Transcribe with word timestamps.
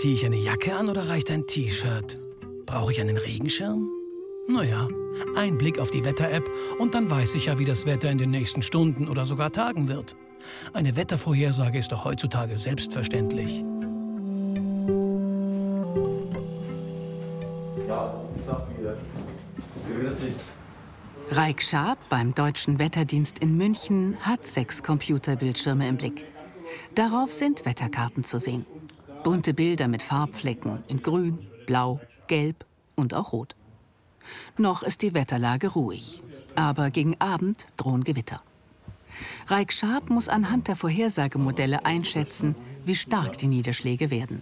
Ziehe 0.00 0.14
ich 0.14 0.24
eine 0.24 0.38
Jacke 0.38 0.74
an 0.74 0.88
oder 0.88 1.10
reicht 1.10 1.30
ein 1.30 1.46
T-Shirt? 1.46 2.18
Brauche 2.64 2.90
ich 2.90 3.02
einen 3.02 3.18
Regenschirm? 3.18 3.86
Naja, 4.48 4.88
ein 5.36 5.58
Blick 5.58 5.78
auf 5.78 5.90
die 5.90 6.02
Wetter-App 6.02 6.50
und 6.78 6.94
dann 6.94 7.10
weiß 7.10 7.34
ich 7.34 7.44
ja, 7.44 7.58
wie 7.58 7.66
das 7.66 7.84
Wetter 7.84 8.10
in 8.10 8.16
den 8.16 8.30
nächsten 8.30 8.62
Stunden 8.62 9.10
oder 9.10 9.26
sogar 9.26 9.52
Tagen 9.52 9.88
wird. 9.88 10.16
Eine 10.72 10.96
Wettervorhersage 10.96 11.76
ist 11.76 11.92
doch 11.92 12.06
heutzutage 12.06 12.56
selbstverständlich. 12.56 13.62
Reik 21.30 21.62
Schaab 21.62 21.98
beim 22.08 22.34
Deutschen 22.34 22.78
Wetterdienst 22.78 23.40
in 23.40 23.54
München 23.58 24.16
hat 24.22 24.46
sechs 24.46 24.82
Computerbildschirme 24.82 25.86
im 25.86 25.98
Blick. 25.98 26.24
Darauf 26.94 27.34
sind 27.34 27.66
Wetterkarten 27.66 28.24
zu 28.24 28.40
sehen. 28.40 28.64
Bunte 29.22 29.52
Bilder 29.52 29.86
mit 29.86 30.02
Farbflecken 30.02 30.82
in 30.88 31.02
Grün, 31.02 31.38
Blau, 31.66 32.00
Gelb 32.26 32.64
und 32.94 33.12
auch 33.12 33.32
Rot. 33.32 33.54
Noch 34.56 34.82
ist 34.82 35.02
die 35.02 35.12
Wetterlage 35.12 35.68
ruhig, 35.68 36.22
aber 36.54 36.90
gegen 36.90 37.20
Abend 37.20 37.66
drohen 37.76 38.02
Gewitter. 38.04 38.42
Reik 39.48 39.72
Schaab 39.72 40.08
muss 40.08 40.28
anhand 40.28 40.68
der 40.68 40.76
Vorhersagemodelle 40.76 41.84
einschätzen, 41.84 42.54
wie 42.86 42.94
stark 42.94 43.36
die 43.36 43.46
Niederschläge 43.46 44.10
werden 44.10 44.40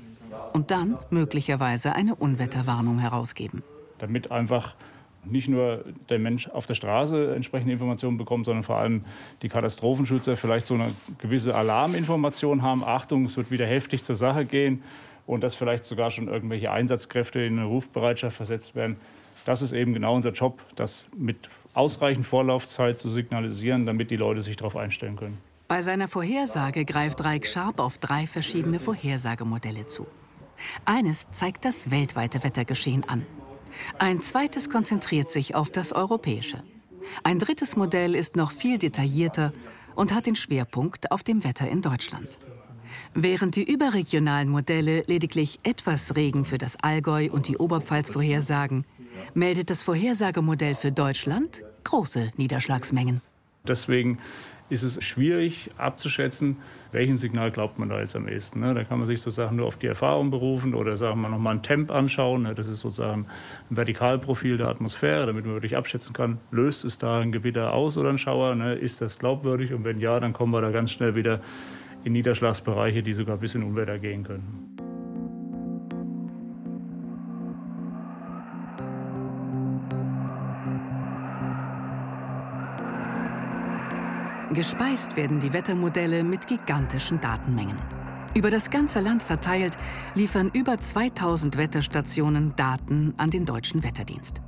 und 0.52 0.70
dann 0.70 0.96
möglicherweise 1.10 1.94
eine 1.94 2.14
Unwetterwarnung 2.14 2.98
herausgeben. 2.98 3.64
Damit 3.98 4.30
einfach 4.30 4.74
nicht 5.30 5.48
nur 5.48 5.84
der 6.08 6.18
Mensch 6.18 6.48
auf 6.48 6.66
der 6.66 6.74
Straße 6.74 7.34
entsprechende 7.34 7.72
Informationen 7.72 8.18
bekommt, 8.18 8.46
sondern 8.46 8.64
vor 8.64 8.76
allem 8.76 9.04
die 9.42 9.48
Katastrophenschützer 9.48 10.36
vielleicht 10.36 10.66
so 10.66 10.74
eine 10.74 10.90
gewisse 11.18 11.54
Alarminformation 11.54 12.62
haben. 12.62 12.84
Achtung, 12.84 13.24
es 13.24 13.36
wird 13.36 13.50
wieder 13.50 13.66
heftig 13.66 14.04
zur 14.04 14.16
Sache 14.16 14.44
gehen 14.44 14.82
und 15.26 15.42
dass 15.42 15.54
vielleicht 15.54 15.84
sogar 15.84 16.10
schon 16.10 16.28
irgendwelche 16.28 16.70
Einsatzkräfte 16.72 17.40
in 17.40 17.58
eine 17.58 17.66
Rufbereitschaft 17.66 18.36
versetzt 18.36 18.74
werden. 18.74 18.96
Das 19.44 19.62
ist 19.62 19.72
eben 19.72 19.94
genau 19.94 20.14
unser 20.14 20.32
Job, 20.32 20.60
das 20.76 21.06
mit 21.16 21.48
ausreichend 21.74 22.26
Vorlaufzeit 22.26 22.98
zu 22.98 23.10
signalisieren, 23.10 23.86
damit 23.86 24.10
die 24.10 24.16
Leute 24.16 24.42
sich 24.42 24.56
darauf 24.56 24.76
einstellen 24.76 25.16
können. 25.16 25.38
Bei 25.68 25.82
seiner 25.82 26.08
Vorhersage 26.08 26.84
greift 26.84 27.22
Reik 27.24 27.46
Sharp 27.46 27.78
auf 27.78 27.98
drei 27.98 28.26
verschiedene 28.26 28.78
Vorhersagemodelle 28.78 29.86
zu. 29.86 30.06
Eines 30.84 31.30
zeigt 31.30 31.64
das 31.64 31.90
weltweite 31.90 32.42
Wettergeschehen 32.42 33.04
an. 33.08 33.26
Ein 33.98 34.20
zweites 34.20 34.70
konzentriert 34.70 35.30
sich 35.30 35.54
auf 35.54 35.70
das 35.70 35.92
europäische. 35.92 36.62
Ein 37.22 37.38
drittes 37.38 37.76
Modell 37.76 38.14
ist 38.14 38.36
noch 38.36 38.52
viel 38.52 38.78
detaillierter 38.78 39.52
und 39.94 40.14
hat 40.14 40.26
den 40.26 40.36
Schwerpunkt 40.36 41.10
auf 41.10 41.22
dem 41.22 41.44
Wetter 41.44 41.68
in 41.68 41.82
Deutschland. 41.82 42.38
Während 43.14 43.56
die 43.56 43.70
überregionalen 43.70 44.48
Modelle 44.48 45.02
lediglich 45.06 45.60
etwas 45.62 46.16
Regen 46.16 46.44
für 46.44 46.58
das 46.58 46.76
Allgäu 46.82 47.28
und 47.30 47.48
die 47.48 47.56
Oberpfalz 47.56 48.10
vorhersagen, 48.10 48.84
meldet 49.34 49.70
das 49.70 49.82
Vorhersagemodell 49.82 50.74
für 50.74 50.92
Deutschland 50.92 51.62
große 51.84 52.30
Niederschlagsmengen. 52.36 53.20
Deswegen 53.66 54.18
ist 54.70 54.82
es 54.82 55.02
schwierig 55.02 55.70
abzuschätzen, 55.78 56.56
welchem 56.92 57.18
Signal 57.18 57.50
glaubt 57.50 57.78
man 57.78 57.88
da 57.88 58.00
jetzt 58.00 58.16
am 58.16 58.28
ehesten. 58.28 58.60
Ne? 58.60 58.74
Da 58.74 58.84
kann 58.84 58.98
man 58.98 59.06
sich 59.06 59.20
sozusagen 59.20 59.56
nur 59.56 59.66
auf 59.66 59.76
die 59.76 59.86
Erfahrung 59.86 60.30
berufen 60.30 60.74
oder 60.74 60.96
sagen 60.96 61.20
wir 61.20 61.28
nochmal 61.28 61.56
ein 61.56 61.62
Temp 61.62 61.90
anschauen. 61.90 62.42
Ne? 62.42 62.54
Das 62.54 62.66
ist 62.66 62.80
sozusagen 62.80 63.26
ein 63.70 63.76
Vertikalprofil 63.76 64.58
der 64.58 64.68
Atmosphäre, 64.68 65.26
damit 65.26 65.44
man 65.44 65.54
wirklich 65.54 65.76
abschätzen 65.76 66.12
kann, 66.12 66.38
löst 66.50 66.84
es 66.84 66.98
da 66.98 67.20
ein 67.20 67.32
Gewitter 67.32 67.72
aus 67.72 67.98
oder 67.98 68.10
ein 68.10 68.18
Schauer, 68.18 68.54
ne? 68.54 68.74
ist 68.74 69.00
das 69.00 69.18
glaubwürdig 69.18 69.72
und 69.72 69.84
wenn 69.84 69.98
ja, 69.98 70.20
dann 70.20 70.32
kommen 70.32 70.52
wir 70.52 70.60
da 70.60 70.70
ganz 70.70 70.92
schnell 70.92 71.14
wieder 71.14 71.40
in 72.04 72.12
Niederschlagsbereiche, 72.12 73.02
die 73.02 73.12
sogar 73.12 73.36
bis 73.38 73.54
in 73.54 73.62
Unwetter 73.62 73.98
gehen 73.98 74.24
können. 74.24 74.87
Gespeist 84.54 85.14
werden 85.14 85.40
die 85.40 85.52
Wettermodelle 85.52 86.24
mit 86.24 86.46
gigantischen 86.46 87.20
Datenmengen. 87.20 87.76
Über 88.34 88.50
das 88.50 88.70
ganze 88.70 89.00
Land 89.00 89.22
verteilt 89.22 89.76
liefern 90.14 90.50
über 90.54 90.78
2000 90.80 91.58
Wetterstationen 91.58 92.54
Daten 92.56 93.12
an 93.18 93.30
den 93.30 93.44
deutschen 93.44 93.82
Wetterdienst. 93.82 94.40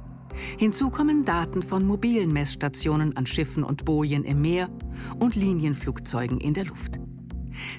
Hinzu 0.56 0.88
kommen 0.88 1.26
Daten 1.26 1.62
von 1.62 1.84
mobilen 1.84 2.32
Messstationen 2.32 3.14
an 3.18 3.26
Schiffen 3.26 3.62
und 3.62 3.84
Bojen 3.84 4.24
im 4.24 4.40
Meer 4.40 4.70
und 5.18 5.36
Linienflugzeugen 5.36 6.38
in 6.38 6.54
der 6.54 6.64
Luft. 6.64 6.98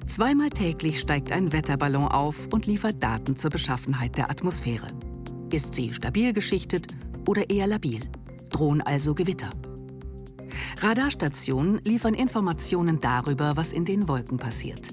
Zweimal 0.06 0.52
täglich 0.52 1.00
steigt 1.00 1.32
ein 1.32 1.52
Wetterballon 1.52 2.08
auf 2.08 2.48
und 2.52 2.68
liefert 2.68 3.02
Daten 3.02 3.36
zur 3.36 3.50
Beschaffenheit 3.50 4.16
der 4.18 4.30
Atmosphäre. 4.30 4.88
Ist 5.52 5.74
sie 5.74 5.92
stabil 5.92 6.34
geschichtet 6.34 6.86
oder 7.28 7.50
eher 7.50 7.66
labil? 7.66 8.02
Drohen 8.52 8.82
also 8.82 9.16
Gewitter? 9.16 9.50
Radarstationen 10.80 11.82
liefern 11.84 12.14
Informationen 12.14 13.00
darüber, 13.00 13.58
was 13.58 13.72
in 13.72 13.86
den 13.86 14.08
Wolken 14.08 14.38
passiert. 14.38 14.90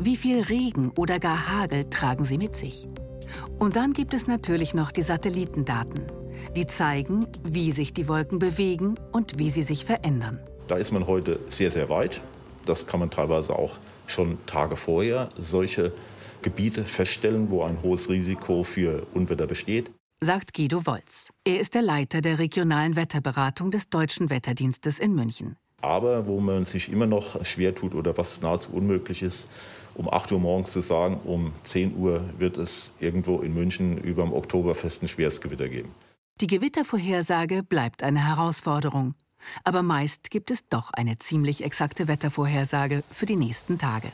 Wie 0.00 0.16
viel 0.16 0.42
Regen 0.42 0.90
oder 0.96 1.18
gar 1.18 1.48
Hagel 1.48 1.88
tragen 1.90 2.24
sie 2.24 2.38
mit 2.38 2.56
sich? 2.56 2.88
Und 3.58 3.76
dann 3.76 3.92
gibt 3.92 4.14
es 4.14 4.26
natürlich 4.26 4.74
noch 4.74 4.92
die 4.92 5.02
Satellitendaten. 5.02 6.02
Die 6.54 6.66
zeigen, 6.66 7.26
wie 7.42 7.72
sich 7.72 7.92
die 7.92 8.08
Wolken 8.08 8.38
bewegen 8.38 8.96
und 9.12 9.38
wie 9.38 9.50
sie 9.50 9.62
sich 9.62 9.84
verändern. 9.84 10.38
Da 10.68 10.76
ist 10.76 10.92
man 10.92 11.06
heute 11.06 11.40
sehr, 11.48 11.70
sehr 11.70 11.88
weit. 11.88 12.20
Das 12.66 12.86
kann 12.86 13.00
man 13.00 13.10
teilweise 13.10 13.56
auch 13.56 13.72
schon 14.06 14.38
Tage 14.46 14.76
vorher 14.76 15.30
solche 15.38 15.92
Gebiete 16.42 16.84
feststellen, 16.84 17.50
wo 17.50 17.62
ein 17.62 17.82
hohes 17.82 18.08
Risiko 18.08 18.62
für 18.62 19.06
Unwetter 19.14 19.46
besteht 19.46 19.90
sagt 20.22 20.54
Guido 20.54 20.86
Wolz. 20.86 21.30
Er 21.44 21.60
ist 21.60 21.74
der 21.74 21.82
Leiter 21.82 22.20
der 22.20 22.38
regionalen 22.38 22.96
Wetterberatung 22.96 23.70
des 23.70 23.90
Deutschen 23.90 24.30
Wetterdienstes 24.30 24.98
in 24.98 25.14
München. 25.14 25.56
Aber 25.82 26.26
wo 26.26 26.40
man 26.40 26.64
sich 26.64 26.88
immer 26.88 27.06
noch 27.06 27.44
schwer 27.44 27.74
tut 27.74 27.94
oder 27.94 28.16
was 28.16 28.40
nahezu 28.40 28.72
unmöglich 28.72 29.22
ist, 29.22 29.46
um 29.94 30.10
8 30.10 30.32
Uhr 30.32 30.40
morgens 30.40 30.72
zu 30.72 30.80
sagen, 30.80 31.20
um 31.24 31.52
10 31.64 31.96
Uhr 31.96 32.24
wird 32.38 32.56
es 32.56 32.92
irgendwo 32.98 33.40
in 33.40 33.54
München 33.54 33.98
über 33.98 34.22
dem 34.22 34.32
Oktoberfest 34.32 35.02
ein 35.02 35.08
schweres 35.08 35.40
Gewitter 35.40 35.68
geben. 35.68 35.94
Die 36.40 36.46
Gewittervorhersage 36.46 37.62
bleibt 37.62 38.02
eine 38.02 38.26
Herausforderung. 38.26 39.14
Aber 39.64 39.82
meist 39.82 40.30
gibt 40.30 40.50
es 40.50 40.68
doch 40.68 40.90
eine 40.92 41.18
ziemlich 41.18 41.62
exakte 41.62 42.08
Wettervorhersage 42.08 43.04
für 43.10 43.26
die 43.26 43.36
nächsten 43.36 43.78
Tage. 43.78 44.08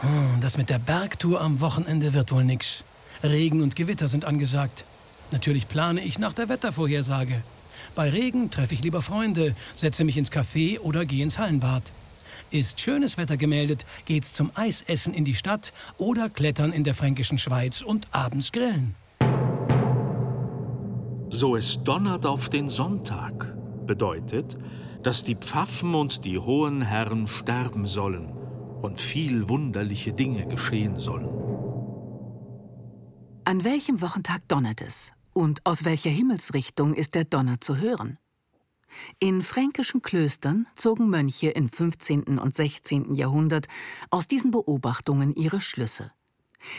Hm, 0.00 0.40
das 0.40 0.56
mit 0.56 0.70
der 0.70 0.78
Bergtour 0.78 1.40
am 1.40 1.60
Wochenende 1.60 2.14
wird 2.14 2.32
wohl 2.32 2.44
nix. 2.44 2.84
Regen 3.30 3.62
und 3.62 3.74
Gewitter 3.74 4.08
sind 4.08 4.24
angesagt. 4.24 4.84
Natürlich 5.30 5.68
plane 5.68 6.02
ich 6.02 6.18
nach 6.18 6.32
der 6.32 6.48
Wettervorhersage. 6.48 7.42
Bei 7.94 8.10
Regen 8.10 8.50
treffe 8.50 8.74
ich 8.74 8.82
lieber 8.82 9.02
Freunde, 9.02 9.54
setze 9.74 10.04
mich 10.04 10.16
ins 10.16 10.30
Café 10.30 10.78
oder 10.80 11.04
gehe 11.04 11.22
ins 11.22 11.38
Hallenbad. 11.38 11.92
Ist 12.50 12.80
schönes 12.80 13.16
Wetter 13.16 13.36
gemeldet, 13.36 13.86
geht's 14.04 14.32
zum 14.32 14.50
Eisessen 14.54 15.14
in 15.14 15.24
die 15.24 15.34
Stadt 15.34 15.72
oder 15.96 16.28
klettern 16.28 16.72
in 16.72 16.84
der 16.84 16.94
fränkischen 16.94 17.38
Schweiz 17.38 17.82
und 17.82 18.06
abends 18.12 18.52
grillen. 18.52 18.94
So 21.30 21.56
es 21.56 21.82
donnert 21.82 22.26
auf 22.26 22.48
den 22.48 22.68
Sonntag 22.68 23.54
bedeutet, 23.86 24.56
dass 25.02 25.24
die 25.24 25.34
Pfaffen 25.34 25.94
und 25.94 26.24
die 26.24 26.38
hohen 26.38 26.82
Herren 26.82 27.26
sterben 27.26 27.86
sollen 27.86 28.32
und 28.82 29.00
viel 29.00 29.48
wunderliche 29.48 30.12
Dinge 30.12 30.46
geschehen 30.46 30.98
sollen. 30.98 31.43
An 33.46 33.62
welchem 33.62 34.00
Wochentag 34.00 34.48
donnert 34.48 34.80
es? 34.80 35.12
Und 35.34 35.60
aus 35.66 35.84
welcher 35.84 36.08
Himmelsrichtung 36.08 36.94
ist 36.94 37.14
der 37.14 37.24
Donner 37.24 37.60
zu 37.60 37.76
hören? 37.76 38.18
In 39.18 39.42
fränkischen 39.42 40.00
Klöstern 40.00 40.66
zogen 40.76 41.10
Mönche 41.10 41.50
im 41.50 41.68
15. 41.68 42.38
und 42.38 42.54
16. 42.54 43.14
Jahrhundert 43.14 43.66
aus 44.08 44.28
diesen 44.28 44.50
Beobachtungen 44.50 45.34
ihre 45.34 45.60
Schlüsse. 45.60 46.10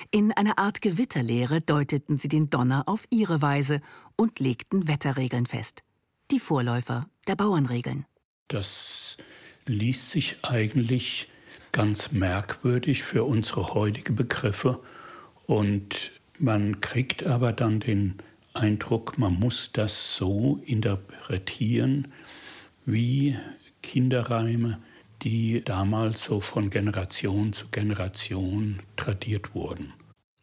In 0.09 0.31
einer 0.31 0.57
Art 0.57 0.81
Gewitterlehre 0.81 1.62
deuteten 1.62 2.17
sie 2.17 2.29
den 2.29 2.50
Donner 2.50 2.88
auf 2.88 3.06
ihre 3.12 3.44
Weise 3.44 3.79
und 4.15 4.39
legten 4.39 4.88
Wetterregeln 4.88 5.45
fest. 5.45 5.83
Die 6.31 6.39
Vorläufer 6.39 7.07
der 7.27 7.35
Bauernregeln. 7.35 8.06
Das 8.47 9.17
liest 9.67 10.09
sich 10.09 10.38
eigentlich 10.41 11.29
ganz 11.71 12.12
merkwürdig 12.12 13.03
für 13.03 13.23
unsere 13.23 13.75
heutigen 13.75 14.15
Begriffe 14.15 14.79
und 15.45 16.12
man 16.39 16.81
kriegt 16.81 17.25
aber 17.25 17.53
dann 17.53 17.79
den 17.79 18.15
Eindruck, 18.53 19.17
man 19.17 19.33
muss 19.33 19.71
das 19.73 20.15
so 20.15 20.61
interpretieren 20.65 22.07
wie 22.85 23.37
Kinderreime, 23.81 24.79
die 25.21 25.63
damals 25.63 26.25
so 26.25 26.39
von 26.39 26.69
Generation 26.69 27.53
zu 27.53 27.67
Generation 27.69 28.79
tradiert 28.95 29.55
wurden. 29.55 29.93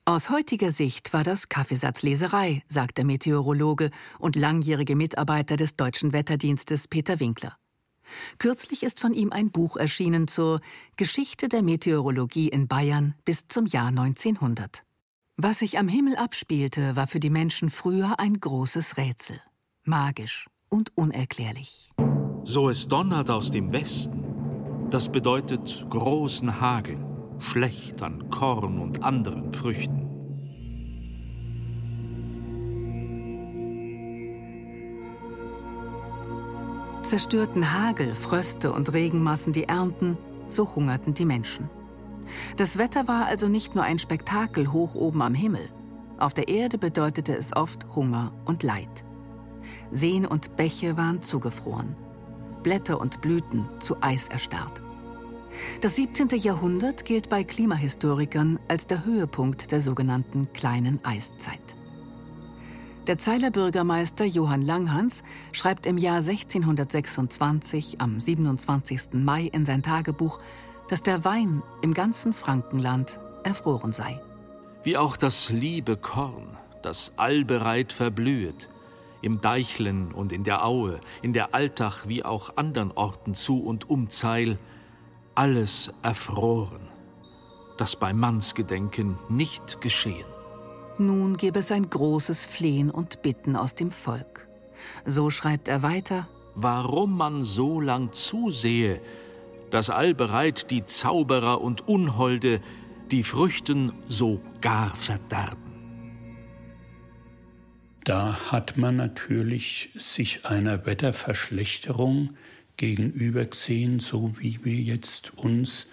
Aus 0.05 0.31
heutiger 0.31 0.73
Sicht 0.73 1.13
war 1.13 1.23
das 1.23 1.49
Kaffeesatzleserei, 1.49 2.65
sagt 2.69 2.99
der 2.99 3.05
Meteorologe 3.05 3.91
und 4.19 4.35
langjährige 4.35 4.97
Mitarbeiter 4.97 5.57
des 5.57 5.77
Deutschen 5.77 6.13
Wetterdienstes 6.13 6.89
Peter 6.89 7.21
Winkler. 7.21 7.57
Kürzlich 8.39 8.83
ist 8.83 8.99
von 8.99 9.15
ihm 9.15 9.33
ein 9.33 9.53
Buch 9.53 9.77
erschienen 9.77 10.27
zur 10.27 10.61
Geschichte 10.97 11.49
der 11.49 11.63
Meteorologie 11.63 12.49
in 12.49 12.67
Bayern 12.67 13.15
bis 13.25 13.47
zum 13.47 13.67
Jahr 13.67 13.89
1900. 13.89 14.83
Was 15.39 15.61
sich 15.61 15.79
am 15.79 15.89
Himmel 15.89 16.17
abspielte, 16.17 16.95
war 16.95 17.07
für 17.07 17.19
die 17.19 17.31
Menschen 17.31 17.71
früher 17.71 18.21
ein 18.21 18.39
großes 18.39 18.99
Rätsel, 18.99 19.41
magisch 19.83 20.47
und 20.69 20.95
unerklärlich. 20.95 21.91
So 22.45 22.69
es 22.69 22.87
donnert 22.87 23.31
aus 23.31 23.51
dem 23.51 23.73
Westen, 23.73 24.89
das 24.91 25.11
bedeutet 25.11 25.87
großen 25.89 26.61
Hagel, 26.61 26.99
schlecht 27.39 28.03
an 28.03 28.29
Korn 28.29 28.79
und 28.79 29.03
anderen 29.03 29.53
Früchten. 29.55 30.01
Zerstörten 37.03 37.73
Hagel, 37.73 38.15
Fröste 38.15 38.71
und 38.71 38.93
Regenmassen 38.93 39.55
die 39.55 39.65
Ernten, 39.65 40.19
so 40.51 40.75
hungerten 40.75 41.15
die 41.15 41.25
Menschen. 41.25 41.71
Das 42.57 42.79
Wetter 42.79 43.09
war 43.09 43.27
also 43.27 43.49
nicht 43.49 43.75
nur 43.75 43.85
ein 43.85 43.99
Spektakel 43.99 44.73
hoch 44.73 44.95
oben 44.95 45.23
am 45.23 45.35
Himmel. 45.35 45.69
Auf 46.19 46.35
der 46.35 46.49
Erde 46.49 46.79
bedeutete 46.79 47.37
es 47.37 47.55
oft 47.57 47.87
Hunger 47.95 48.33
und 48.45 48.63
Leid. 48.63 49.05
Seen 49.91 50.27
und 50.27 50.57
Bäche 50.57 50.97
waren 50.97 51.23
zugefroren, 51.23 51.97
Blätter 52.63 53.01
und 53.01 53.21
Blüten 53.21 53.69
zu 53.81 53.97
Eis 54.01 54.29
erstarrt. 54.29 54.83
Das 55.81 55.97
17. 55.97 56.29
Jahrhundert 56.29 57.05
gilt 57.05 57.29
bei 57.29 57.45
Klimahistorikern 57.45 58.59
als 58.69 58.87
der 58.87 59.05
Höhepunkt 59.05 59.71
der 59.71 59.81
sogenannten 59.81 60.53
kleinen 60.53 61.05
Eiszeit. 61.05 61.77
Der 63.09 63.19
Zeiler 63.19 63.51
Bürgermeister 63.51 64.25
Johann 64.25 64.63
Langhans 64.63 65.25
schreibt 65.51 65.87
im 65.87 65.99
Jahr 65.99 66.19
1626 66.19 68.01
am 68.01 68.21
27. 68.21 69.15
Mai 69.15 69.51
in 69.53 69.67
sein 69.67 69.83
Tagebuch, 69.83 70.39
dass 70.89 71.03
der 71.03 71.25
Wein 71.25 71.63
im 71.83 71.95
ganzen 71.95 72.33
Frankenland 72.33 73.21
erfroren 73.45 73.93
sei. 73.93 74.21
Wie 74.83 74.97
auch 74.97 75.17
das 75.17 75.51
liebe 75.51 75.97
Korn, 75.97 76.57
das 76.83 77.13
allbereit 77.17 77.93
verblühet, 77.93 78.69
im 79.23 79.41
Deichlen 79.41 80.13
und 80.13 80.33
in 80.33 80.43
der 80.43 80.65
Aue, 80.67 81.01
in 81.23 81.33
der 81.33 81.55
Alltag 81.55 82.09
wie 82.09 82.25
auch 82.25 82.57
andern 82.57 82.91
Orten 82.93 83.35
zu 83.35 83.63
und 83.63 83.89
um 83.89 84.09
Zeil, 84.11 84.59
alles 85.35 85.91
erfroren, 86.03 86.91
das 87.79 87.97
bei 87.97 88.13
Mannsgedenken 88.13 89.19
nicht 89.29 89.81
geschehen. 89.81 90.27
Nun 90.99 91.37
gebe 91.37 91.61
es 91.61 91.73
ein 91.73 91.89
großes 91.89 92.45
Flehen 92.45 92.91
und 92.91 93.23
Bitten 93.23 93.57
aus 93.57 93.75
dem 93.75 93.91
Volk. 93.91 94.49
So 95.07 95.31
schreibt 95.31 95.69
er 95.69 95.83
weiter, 95.83 96.29
warum 96.55 97.17
man 97.17 97.45
so 97.45 97.81
lang 97.81 98.13
zusehe, 98.13 99.01
dass 99.73 99.89
allbereit 99.89 100.71
die 100.71 100.85
Zauberer 100.85 101.63
und 101.63 101.89
Unholde 101.89 102.61
die 103.11 103.25
Früchten 103.25 103.93
so 104.07 104.43
gar 104.61 104.95
verderben. 104.95 105.73
Da 108.05 108.53
hat 108.53 108.77
man 108.77 108.97
natürlich 108.97 109.89
sich 109.95 110.45
einer 110.45 110.85
Wetterverschlechterung 110.85 112.37
gegenübergesehen, 112.77 113.99
so 113.99 114.35
wie 114.39 114.63
wir 114.63 114.75
jetzt 114.75 115.33
uns 115.39 115.89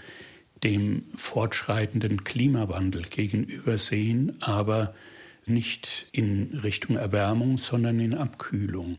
dem 0.62 1.06
fortschreitenden 1.16 2.26
Klimawandel 2.26 3.04
gegenübersehen, 3.04 4.42
aber 4.42 4.94
nicht 5.46 6.08
in 6.12 6.60
Richtung 6.64 6.98
Erwärmung, 6.98 7.58
sondern 7.58 8.02
in 8.02 8.14
Abkühlung. 8.14 8.98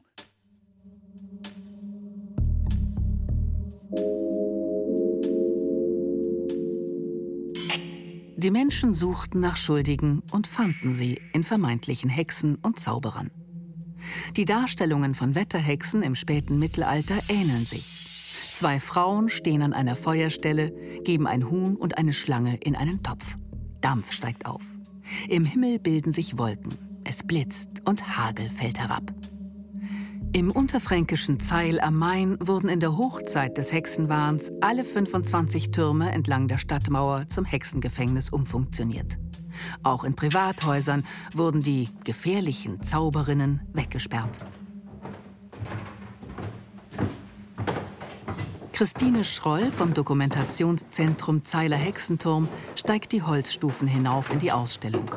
Die 8.42 8.50
Menschen 8.50 8.94
suchten 8.94 9.38
nach 9.38 9.58
Schuldigen 9.58 10.22
und 10.32 10.46
fanden 10.46 10.94
sie 10.94 11.20
in 11.34 11.44
vermeintlichen 11.44 12.08
Hexen 12.08 12.54
und 12.54 12.80
Zauberern. 12.80 13.30
Die 14.34 14.46
Darstellungen 14.46 15.14
von 15.14 15.34
Wetterhexen 15.34 16.02
im 16.02 16.14
späten 16.14 16.58
Mittelalter 16.58 17.18
ähneln 17.28 17.60
sich. 17.60 17.84
Zwei 18.54 18.80
Frauen 18.80 19.28
stehen 19.28 19.60
an 19.60 19.74
einer 19.74 19.94
Feuerstelle, 19.94 20.72
geben 21.04 21.26
ein 21.26 21.50
Huhn 21.50 21.76
und 21.76 21.98
eine 21.98 22.14
Schlange 22.14 22.56
in 22.56 22.76
einen 22.76 23.02
Topf. 23.02 23.36
Dampf 23.82 24.10
steigt 24.10 24.46
auf. 24.46 24.64
Im 25.28 25.44
Himmel 25.44 25.78
bilden 25.78 26.14
sich 26.14 26.38
Wolken. 26.38 26.72
Es 27.04 27.22
blitzt 27.22 27.82
und 27.84 28.16
Hagel 28.16 28.48
fällt 28.48 28.80
herab. 28.80 29.12
Im 30.32 30.52
unterfränkischen 30.52 31.40
Zeil 31.40 31.80
am 31.80 31.96
Main 31.96 32.38
wurden 32.40 32.68
in 32.68 32.78
der 32.78 32.96
Hochzeit 32.96 33.58
des 33.58 33.72
Hexenwahns 33.72 34.52
alle 34.60 34.84
25 34.84 35.72
Türme 35.72 36.12
entlang 36.12 36.46
der 36.46 36.58
Stadtmauer 36.58 37.28
zum 37.28 37.44
Hexengefängnis 37.44 38.30
umfunktioniert. 38.30 39.18
Auch 39.82 40.04
in 40.04 40.14
Privathäusern 40.14 41.04
wurden 41.34 41.62
die 41.62 41.88
gefährlichen 42.04 42.80
Zauberinnen 42.80 43.62
weggesperrt. 43.72 44.38
Christine 48.70 49.24
Schroll 49.24 49.72
vom 49.72 49.94
Dokumentationszentrum 49.94 51.44
Zeiler 51.44 51.76
Hexenturm 51.76 52.48
steigt 52.76 53.10
die 53.10 53.22
Holzstufen 53.22 53.88
hinauf 53.88 54.32
in 54.32 54.38
die 54.38 54.52
Ausstellung. 54.52 55.10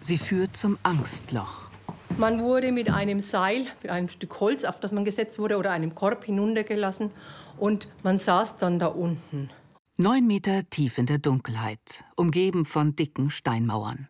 Sie 0.00 0.16
führt 0.16 0.56
zum 0.56 0.78
Angstloch. 0.84 1.69
Man 2.18 2.40
wurde 2.42 2.72
mit 2.72 2.90
einem 2.90 3.20
Seil, 3.20 3.66
mit 3.82 3.90
einem 3.90 4.08
Stück 4.08 4.40
Holz, 4.40 4.64
auf 4.64 4.78
das 4.80 4.92
man 4.92 5.04
gesetzt 5.04 5.38
wurde, 5.38 5.56
oder 5.56 5.70
einem 5.70 5.94
Korb 5.94 6.24
hinuntergelassen 6.24 7.10
und 7.58 7.88
man 8.02 8.18
saß 8.18 8.58
dann 8.58 8.78
da 8.78 8.86
unten. 8.86 9.50
Neun 9.96 10.26
Meter 10.26 10.68
tief 10.68 10.98
in 10.98 11.06
der 11.06 11.18
Dunkelheit, 11.18 12.04
umgeben 12.16 12.64
von 12.64 12.96
dicken 12.96 13.30
Steinmauern. 13.30 14.08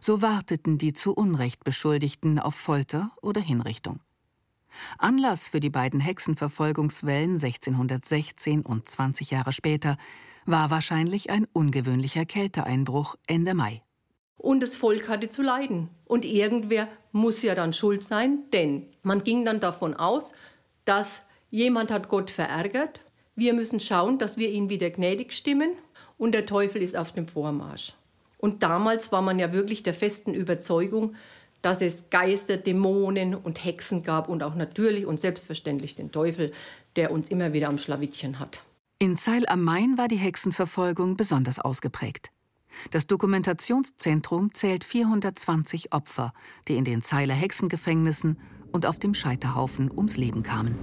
So 0.00 0.22
warteten 0.22 0.78
die 0.78 0.92
zu 0.92 1.12
Unrecht 1.14 1.64
Beschuldigten 1.64 2.38
auf 2.38 2.54
Folter 2.54 3.12
oder 3.20 3.40
Hinrichtung. 3.40 4.00
Anlass 4.98 5.48
für 5.48 5.60
die 5.60 5.70
beiden 5.70 6.00
Hexenverfolgungswellen 6.00 7.34
1616 7.34 8.62
und 8.62 8.88
20 8.88 9.30
Jahre 9.30 9.52
später 9.52 9.96
war 10.46 10.70
wahrscheinlich 10.70 11.30
ein 11.30 11.46
ungewöhnlicher 11.52 12.24
Kälteeinbruch 12.24 13.16
Ende 13.26 13.54
Mai. 13.54 13.82
Und 14.42 14.60
das 14.60 14.74
Volk 14.74 15.08
hatte 15.08 15.28
zu 15.28 15.40
leiden. 15.40 15.88
Und 16.04 16.24
irgendwer 16.24 16.88
muss 17.12 17.42
ja 17.42 17.54
dann 17.54 17.72
schuld 17.72 18.02
sein, 18.02 18.40
denn 18.52 18.88
man 19.04 19.22
ging 19.22 19.44
dann 19.44 19.60
davon 19.60 19.94
aus, 19.94 20.34
dass 20.84 21.22
jemand 21.48 21.92
hat 21.92 22.08
Gott 22.08 22.28
verärgert. 22.28 23.00
Wir 23.36 23.54
müssen 23.54 23.78
schauen, 23.78 24.18
dass 24.18 24.38
wir 24.38 24.50
ihn 24.50 24.68
wieder 24.68 24.90
gnädig 24.90 25.32
stimmen 25.32 25.70
und 26.18 26.32
der 26.32 26.44
Teufel 26.44 26.82
ist 26.82 26.96
auf 26.96 27.12
dem 27.12 27.28
Vormarsch. 27.28 27.94
Und 28.36 28.64
damals 28.64 29.12
war 29.12 29.22
man 29.22 29.38
ja 29.38 29.52
wirklich 29.52 29.84
der 29.84 29.94
festen 29.94 30.34
Überzeugung, 30.34 31.14
dass 31.62 31.80
es 31.80 32.10
Geister, 32.10 32.56
Dämonen 32.56 33.36
und 33.36 33.64
Hexen 33.64 34.02
gab 34.02 34.28
und 34.28 34.42
auch 34.42 34.56
natürlich 34.56 35.06
und 35.06 35.20
selbstverständlich 35.20 35.94
den 35.94 36.10
Teufel, 36.10 36.50
der 36.96 37.12
uns 37.12 37.28
immer 37.28 37.52
wieder 37.52 37.68
am 37.68 37.78
Schlawittchen 37.78 38.40
hat. 38.40 38.60
In 38.98 39.16
Zeil 39.16 39.44
am 39.46 39.62
Main 39.62 39.96
war 39.96 40.08
die 40.08 40.16
Hexenverfolgung 40.16 41.16
besonders 41.16 41.60
ausgeprägt. 41.60 42.32
Das 42.90 43.06
Dokumentationszentrum 43.06 44.54
zählt 44.54 44.84
420 44.84 45.92
Opfer, 45.92 46.32
die 46.68 46.76
in 46.76 46.84
den 46.84 47.02
Zeiler 47.02 47.34
Hexengefängnissen 47.34 48.38
und 48.72 48.86
auf 48.86 48.98
dem 48.98 49.14
Scheiterhaufen 49.14 49.90
ums 49.90 50.16
Leben 50.16 50.42
kamen. 50.42 50.76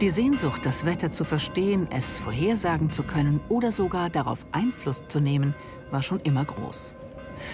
Die 0.00 0.10
Sehnsucht, 0.10 0.66
das 0.66 0.84
Wetter 0.84 1.12
zu 1.12 1.24
verstehen, 1.24 1.88
es 1.90 2.18
vorhersagen 2.18 2.90
zu 2.90 3.04
können 3.04 3.40
oder 3.48 3.72
sogar 3.72 4.10
darauf 4.10 4.44
Einfluss 4.52 5.02
zu 5.08 5.20
nehmen, 5.20 5.54
war 5.90 6.02
schon 6.02 6.20
immer 6.20 6.44
groß. 6.44 6.93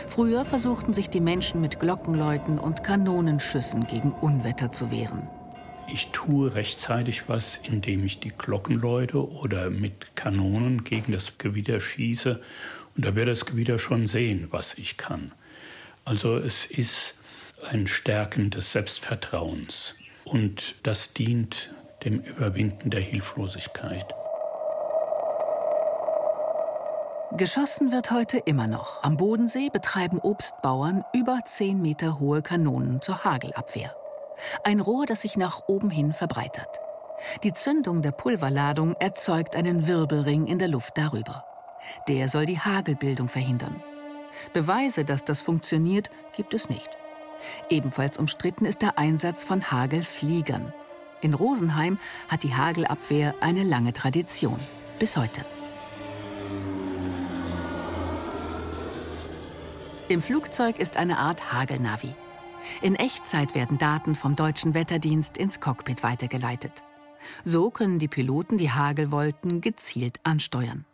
Früher 0.07 0.45
versuchten 0.45 0.95
sich 0.95 1.11
die 1.11 1.21
Menschen 1.21 1.61
mit 1.61 1.81
Glockenläuten 1.81 2.59
und 2.59 2.83
Kanonenschüssen 2.83 3.87
gegen 3.87 4.13
Unwetter 4.13 4.73
zu 4.73 4.91
wehren. 4.91 5.29
Ich 5.93 6.09
tue 6.13 6.55
rechtzeitig 6.55 7.29
was, 7.29 7.59
indem 7.63 8.05
ich 8.05 8.21
die 8.21 8.31
Glocken 8.31 8.77
läute 8.77 9.29
oder 9.29 9.71
mit 9.71 10.15
Kanonen 10.15 10.85
gegen 10.85 11.13
das 11.13 11.39
Gewitter 11.39 11.81
schieße. 11.81 12.41
Und 12.97 13.05
da 13.05 13.17
wird 13.17 13.29
das 13.29 13.45
Gewitter 13.45 13.79
schon 13.79 14.07
sehen, 14.07 14.49
was 14.51 14.75
ich 14.75 14.97
kann. 14.97 15.33
Also 16.05 16.37
es 16.37 16.65
ist 16.65 17.17
ein 17.69 17.87
Stärken 17.87 18.51
des 18.51 18.73
Selbstvertrauens. 18.73 19.97
Und 20.25 20.77
das 20.85 21.13
dient 21.13 21.71
dem 22.05 22.21
Überwinden 22.21 22.91
der 22.91 23.01
Hilflosigkeit. 23.01 24.07
Geschossen 27.37 27.93
wird 27.93 28.11
heute 28.11 28.39
immer 28.39 28.67
noch. 28.67 29.05
Am 29.05 29.17
Bodensee 29.17 29.71
betreiben 29.71 30.19
Obstbauern 30.19 31.05
über 31.13 31.39
10 31.45 31.81
Meter 31.81 32.19
hohe 32.19 32.43
Kanonen 32.43 33.01
zur 33.03 33.23
Hagelabwehr. 33.23 33.95
Ein 34.65 34.81
Rohr, 34.81 35.07
das 35.07 35.21
sich 35.21 35.37
nach 35.37 35.63
oben 35.69 35.91
hin 35.91 36.13
verbreitert. 36.13 36.81
Die 37.45 37.53
Zündung 37.53 38.03
der 38.03 38.11
Pulverladung 38.11 38.95
erzeugt 38.95 39.55
einen 39.55 39.87
Wirbelring 39.87 40.49
in 40.49 40.59
der 40.59 40.67
Luft 40.67 40.99
darüber. 40.99 41.45
Der 42.09 42.29
soll 42.29 42.47
die 42.47 42.59
Hagelbildung 42.59 43.29
verhindern. 43.29 43.81
Beweise, 44.53 45.05
dass 45.05 45.25
das 45.25 45.41
funktioniert, 45.41 46.11
gibt 46.35 46.53
es 46.53 46.69
nicht. 46.69 46.91
Ebenfalls 47.69 48.19
umstritten 48.19 48.65
ist 48.65 48.83
der 48.83 48.99
Einsatz 48.99 49.45
von 49.45 49.71
Hagelfliegern. 49.71 50.73
In 51.21 51.35
Rosenheim 51.35 51.99
hat 52.29 52.43
die 52.43 52.55
Hagelabwehr 52.55 53.35
eine 53.41 53.63
lange 53.63 53.93
Tradition. 53.93 54.59
Bis 54.99 55.17
heute. 55.17 55.43
Im 60.11 60.23
Flugzeug 60.23 60.81
ist 60.81 60.97
eine 60.97 61.19
Art 61.19 61.53
Hagelnavi. 61.53 62.13
In 62.83 62.97
Echtzeit 62.97 63.55
werden 63.55 63.79
Daten 63.79 64.17
vom 64.17 64.35
deutschen 64.35 64.75
Wetterdienst 64.75 65.39
ins 65.39 65.61
Cockpit 65.61 66.03
weitergeleitet. 66.03 66.83
So 67.45 67.71
können 67.71 68.01
die 68.01 68.09
Piloten 68.09 68.59
die 68.59 68.73
Hagelwolken 68.73 69.61
gezielt 69.61 70.19
ansteuern. 70.25 70.85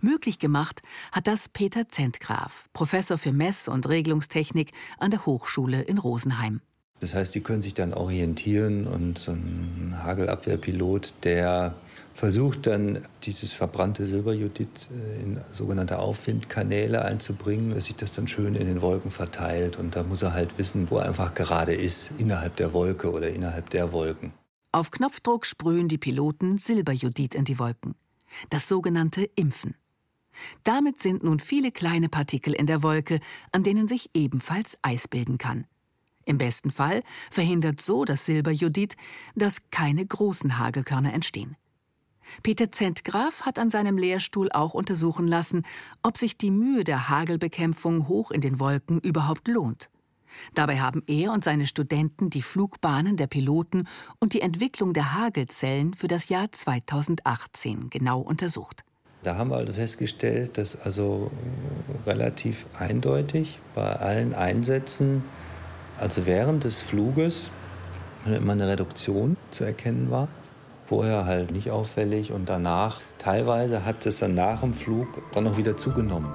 Möglich 0.00 0.38
gemacht 0.38 0.80
hat 1.12 1.26
das 1.26 1.50
Peter 1.50 1.90
Zentgraf, 1.90 2.70
Professor 2.72 3.18
für 3.18 3.30
Mess- 3.30 3.68
und 3.68 3.90
Regelungstechnik 3.90 4.72
an 4.96 5.10
der 5.10 5.26
Hochschule 5.26 5.82
in 5.82 5.98
Rosenheim. 5.98 6.62
Das 6.98 7.14
heißt, 7.14 7.34
die 7.34 7.42
können 7.42 7.60
sich 7.60 7.74
dann 7.74 7.92
orientieren 7.92 8.86
und 8.86 9.28
ein 9.28 9.98
Hagelabwehrpilot, 10.02 11.12
der 11.24 11.74
versucht 12.16 12.66
dann 12.66 13.04
dieses 13.24 13.52
verbrannte 13.52 14.06
Silberjodid 14.06 14.68
äh, 14.90 15.22
in 15.22 15.40
sogenannte 15.52 15.98
Aufwindkanäle 15.98 17.04
einzubringen, 17.04 17.74
dass 17.74 17.84
sich 17.84 17.96
das 17.96 18.12
dann 18.12 18.26
schön 18.26 18.54
in 18.54 18.66
den 18.66 18.80
Wolken 18.80 19.10
verteilt. 19.10 19.76
Und 19.78 19.94
da 19.96 20.02
muss 20.02 20.22
er 20.22 20.32
halt 20.32 20.58
wissen, 20.58 20.90
wo 20.90 20.96
er 20.96 21.06
einfach 21.06 21.34
gerade 21.34 21.74
ist, 21.74 22.12
innerhalb 22.16 22.56
der 22.56 22.72
Wolke 22.72 23.12
oder 23.12 23.28
innerhalb 23.28 23.68
der 23.68 23.92
Wolken. 23.92 24.32
Auf 24.72 24.90
Knopfdruck 24.90 25.44
sprühen 25.44 25.88
die 25.88 25.98
Piloten 25.98 26.56
Silberjodid 26.56 27.34
in 27.34 27.44
die 27.44 27.58
Wolken. 27.58 27.94
Das 28.48 28.66
sogenannte 28.66 29.24
Impfen. 29.34 29.74
Damit 30.64 31.00
sind 31.00 31.22
nun 31.22 31.38
viele 31.38 31.70
kleine 31.70 32.08
Partikel 32.08 32.54
in 32.54 32.66
der 32.66 32.82
Wolke, 32.82 33.20
an 33.52 33.62
denen 33.62 33.88
sich 33.88 34.10
ebenfalls 34.14 34.78
Eis 34.82 35.06
bilden 35.06 35.36
kann. 35.38 35.66
Im 36.24 36.38
besten 36.38 36.70
Fall 36.70 37.02
verhindert 37.30 37.80
so 37.80 38.04
das 38.04 38.24
Silberjodid, 38.24 38.96
dass 39.34 39.70
keine 39.70 40.04
großen 40.04 40.58
Hagelkörner 40.58 41.12
entstehen. 41.12 41.56
Peter 42.42 42.70
Zentgraf 42.70 43.42
hat 43.42 43.58
an 43.58 43.70
seinem 43.70 43.98
Lehrstuhl 43.98 44.50
auch 44.52 44.74
untersuchen 44.74 45.26
lassen, 45.26 45.64
ob 46.02 46.18
sich 46.18 46.36
die 46.36 46.50
Mühe 46.50 46.84
der 46.84 47.08
Hagelbekämpfung 47.08 48.08
hoch 48.08 48.30
in 48.30 48.40
den 48.40 48.58
Wolken 48.58 49.00
überhaupt 49.00 49.48
lohnt. 49.48 49.88
Dabei 50.54 50.80
haben 50.80 51.02
er 51.06 51.32
und 51.32 51.44
seine 51.44 51.66
Studenten 51.66 52.30
die 52.30 52.42
Flugbahnen 52.42 53.16
der 53.16 53.26
Piloten 53.26 53.88
und 54.18 54.34
die 54.34 54.40
Entwicklung 54.40 54.92
der 54.92 55.14
Hagelzellen 55.14 55.94
für 55.94 56.08
das 56.08 56.28
Jahr 56.28 56.50
2018 56.52 57.90
genau 57.90 58.20
untersucht. 58.20 58.82
Da 59.22 59.36
haben 59.36 59.50
wir 59.50 59.56
also 59.56 59.72
festgestellt, 59.72 60.56
dass 60.58 60.80
also 60.80 61.30
relativ 62.06 62.66
eindeutig 62.78 63.58
bei 63.74 63.90
allen 63.96 64.34
Einsätzen, 64.34 65.24
also 65.98 66.26
während 66.26 66.64
des 66.64 66.80
Fluges, 66.80 67.50
immer 68.24 68.52
eine 68.52 68.68
Reduktion 68.68 69.36
zu 69.50 69.64
erkennen 69.64 70.10
war. 70.10 70.28
Vorher 70.86 71.26
halt 71.26 71.50
nicht 71.50 71.70
auffällig 71.70 72.32
und 72.32 72.48
danach, 72.48 73.00
teilweise 73.18 73.84
hat 73.84 74.06
es 74.06 74.18
dann 74.18 74.34
nach 74.34 74.60
dem 74.60 74.72
Flug 74.72 75.08
dann 75.32 75.44
noch 75.44 75.56
wieder 75.56 75.76
zugenommen. 75.76 76.32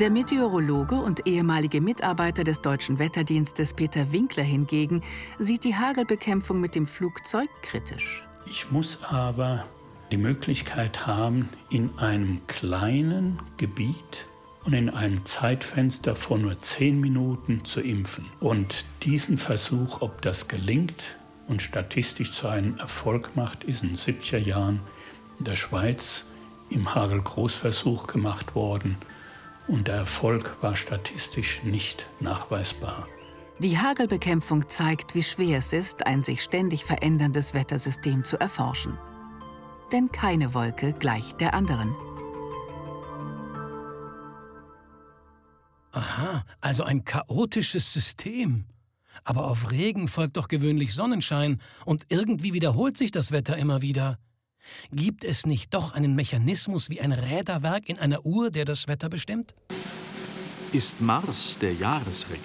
Der 0.00 0.10
Meteorologe 0.10 0.96
und 0.96 1.26
ehemalige 1.26 1.80
Mitarbeiter 1.80 2.44
des 2.44 2.60
deutschen 2.60 2.98
Wetterdienstes 2.98 3.74
Peter 3.74 4.12
Winkler 4.12 4.42
hingegen 4.42 5.02
sieht 5.38 5.64
die 5.64 5.74
Hagelbekämpfung 5.74 6.60
mit 6.60 6.74
dem 6.74 6.86
Flugzeug 6.86 7.48
kritisch. 7.62 8.26
Ich 8.46 8.70
muss 8.70 8.98
aber 9.04 9.64
die 10.10 10.18
Möglichkeit 10.18 11.06
haben, 11.06 11.48
in 11.70 11.98
einem 11.98 12.46
kleinen 12.46 13.40
Gebiet 13.56 14.26
und 14.64 14.72
in 14.72 14.90
einem 14.90 15.24
Zeitfenster 15.24 16.16
von 16.16 16.42
nur 16.42 16.60
zehn 16.60 17.00
Minuten 17.00 17.64
zu 17.64 17.80
impfen. 17.80 18.26
Und 18.40 18.84
diesen 19.02 19.38
Versuch, 19.38 20.02
ob 20.02 20.22
das 20.22 20.48
gelingt, 20.48 21.16
und 21.48 21.62
statistisch 21.62 22.32
zu 22.32 22.48
einem 22.48 22.78
Erfolg 22.78 23.36
macht, 23.36 23.64
ist 23.64 23.82
in 23.82 23.90
den 23.90 23.98
70er 23.98 24.38
Jahren 24.38 24.80
in 25.38 25.44
der 25.44 25.56
Schweiz 25.56 26.24
im 26.70 26.94
Hagel-Großversuch 26.94 28.06
gemacht 28.06 28.54
worden 28.54 28.96
und 29.68 29.88
der 29.88 29.96
Erfolg 29.96 30.56
war 30.60 30.76
statistisch 30.76 31.62
nicht 31.62 32.06
nachweisbar. 32.20 33.06
Die 33.58 33.78
Hagelbekämpfung 33.78 34.68
zeigt, 34.68 35.14
wie 35.14 35.22
schwer 35.22 35.58
es 35.58 35.72
ist, 35.72 36.06
ein 36.06 36.22
sich 36.22 36.42
ständig 36.42 36.84
veränderndes 36.84 37.54
Wettersystem 37.54 38.24
zu 38.24 38.38
erforschen. 38.38 38.98
Denn 39.92 40.12
keine 40.12 40.52
Wolke 40.52 40.92
gleicht 40.92 41.40
der 41.40 41.54
anderen. 41.54 41.94
Aha, 45.92 46.44
also 46.60 46.84
ein 46.84 47.04
chaotisches 47.04 47.92
System. 47.92 48.66
Aber 49.24 49.46
auf 49.46 49.70
Regen 49.70 50.08
folgt 50.08 50.36
doch 50.36 50.48
gewöhnlich 50.48 50.94
Sonnenschein 50.94 51.60
und 51.84 52.04
irgendwie 52.08 52.52
wiederholt 52.52 52.96
sich 52.96 53.10
das 53.10 53.32
Wetter 53.32 53.56
immer 53.56 53.82
wieder. 53.82 54.18
Gibt 54.92 55.24
es 55.24 55.46
nicht 55.46 55.74
doch 55.74 55.92
einen 55.92 56.14
Mechanismus 56.14 56.90
wie 56.90 57.00
ein 57.00 57.12
Räderwerk 57.12 57.88
in 57.88 57.98
einer 57.98 58.26
Uhr, 58.26 58.50
der 58.50 58.64
das 58.64 58.88
Wetter 58.88 59.08
bestimmt? 59.08 59.54
Ist 60.72 61.00
Mars 61.00 61.58
der 61.60 61.74
Jahresregent, 61.74 62.42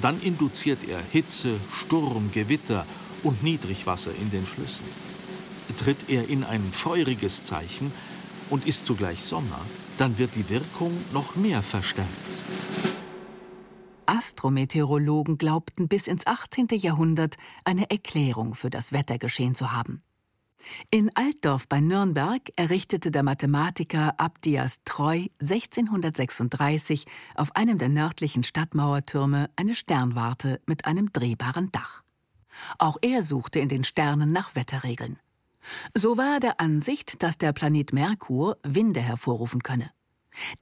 dann 0.00 0.20
induziert 0.20 0.80
er 0.88 1.00
Hitze, 1.12 1.56
Sturm, 1.72 2.30
Gewitter 2.32 2.86
und 3.22 3.42
Niedrigwasser 3.42 4.10
in 4.20 4.30
den 4.30 4.44
Flüssen. 4.44 4.86
Tritt 5.76 6.08
er 6.08 6.28
in 6.28 6.44
ein 6.44 6.62
feuriges 6.72 7.42
Zeichen 7.42 7.92
und 8.50 8.66
ist 8.66 8.86
zugleich 8.86 9.22
Sommer, 9.22 9.60
dann 9.98 10.18
wird 10.18 10.34
die 10.34 10.48
Wirkung 10.48 10.92
noch 11.12 11.36
mehr 11.36 11.62
verstärkt. 11.62 12.10
Astrometeorologen 14.06 15.38
glaubten 15.38 15.88
bis 15.88 16.06
ins 16.06 16.26
18. 16.26 16.68
Jahrhundert 16.72 17.36
eine 17.64 17.90
Erklärung 17.90 18.54
für 18.54 18.70
das 18.70 18.92
Wettergeschehen 18.92 19.54
zu 19.54 19.72
haben. 19.72 20.02
In 20.90 21.14
Altdorf 21.14 21.68
bei 21.68 21.80
Nürnberg 21.80 22.40
errichtete 22.56 23.10
der 23.10 23.22
Mathematiker 23.22 24.18
Abdias 24.18 24.80
Treu 24.84 25.26
1636 25.40 27.06
auf 27.34 27.54
einem 27.56 27.78
der 27.78 27.88
nördlichen 27.88 28.44
Stadtmauertürme 28.44 29.50
eine 29.56 29.74
Sternwarte 29.74 30.60
mit 30.66 30.86
einem 30.86 31.12
drehbaren 31.12 31.70
Dach. 31.72 32.02
Auch 32.78 32.96
er 33.02 33.22
suchte 33.22 33.58
in 33.58 33.68
den 33.68 33.84
Sternen 33.84 34.32
nach 34.32 34.54
Wetterregeln. 34.54 35.18
So 35.94 36.16
war 36.16 36.34
er 36.34 36.40
der 36.40 36.60
Ansicht, 36.60 37.22
dass 37.22 37.38
der 37.38 37.52
Planet 37.52 37.92
Merkur 37.92 38.58
Winde 38.62 39.00
hervorrufen 39.00 39.62
könne. 39.62 39.90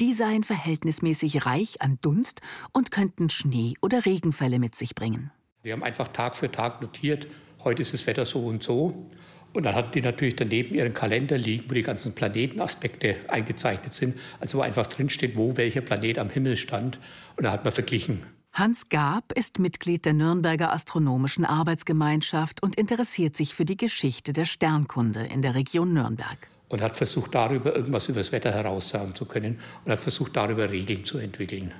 Die 0.01 0.13
seien 0.13 0.45
verhältnismäßig 0.45 1.47
reich 1.47 1.81
an 1.81 1.99
Dunst 2.03 2.41
und 2.73 2.91
könnten 2.91 3.31
Schnee- 3.31 3.75
oder 3.81 4.05
Regenfälle 4.05 4.59
mit 4.59 4.77
sich 4.77 4.95
bringen. 4.95 5.31
Wir 5.63 5.73
haben 5.73 5.83
einfach 5.83 6.09
Tag 6.09 6.37
für 6.37 6.51
Tag 6.51 6.83
notiert, 6.83 7.27
heute 7.65 7.83
ist 7.83 7.95
das 7.95 8.07
Wetter 8.07 8.25
so 8.25 8.47
und 8.47 8.63
so. 8.63 9.09
Und 9.53 9.65
dann 9.65 9.75
hatten 9.75 9.93
die 9.93 10.01
natürlich 10.01 10.37
daneben 10.37 10.75
ihren 10.75 10.95
Kalender 10.95 11.37
liegen, 11.37 11.69
wo 11.69 11.75
die 11.75 11.83
ganzen 11.83 12.15
Planetenaspekte 12.15 13.17
eingezeichnet 13.29 13.93
sind. 13.93 14.19
Also 14.41 14.59
wo 14.59 14.63
einfach 14.63 14.87
drinsteht, 14.87 15.37
wo 15.37 15.57
welcher 15.57 15.83
Planet 15.83 16.19
am 16.19 16.31
Himmel 16.31 16.57
stand. 16.57 16.99
Und 17.37 17.45
da 17.45 17.53
hat 17.53 17.65
man 17.65 17.73
verglichen. 17.73 18.23
Hans 18.55 18.89
Gab 18.89 19.33
ist 19.33 19.59
Mitglied 19.59 20.05
der 20.05 20.13
Nürnberger 20.13 20.73
Astronomischen 20.73 21.45
Arbeitsgemeinschaft 21.45 22.63
und 22.63 22.77
interessiert 22.77 23.37
sich 23.37 23.55
für 23.55 23.65
die 23.65 23.77
Geschichte 23.77 24.33
der 24.33 24.45
Sternkunde 24.45 25.25
in 25.25 25.43
der 25.43 25.55
Region 25.55 25.93
Nürnberg 25.93 26.49
und 26.73 26.81
hat 26.81 26.97
versucht, 26.97 27.35
darüber 27.35 27.77
irgendwas 27.77 28.09
über 28.09 28.21
das 28.21 28.33
Wetter 28.33 28.51
heraussagen 28.51 29.15
zu 29.15 29.27
können 29.27 29.61
und 29.85 29.93
hat 29.93 30.01
versucht, 30.01 30.35
darüber 30.35 30.71
Regeln 30.71 31.05
zu 31.05 31.19
entwickeln. 31.19 31.73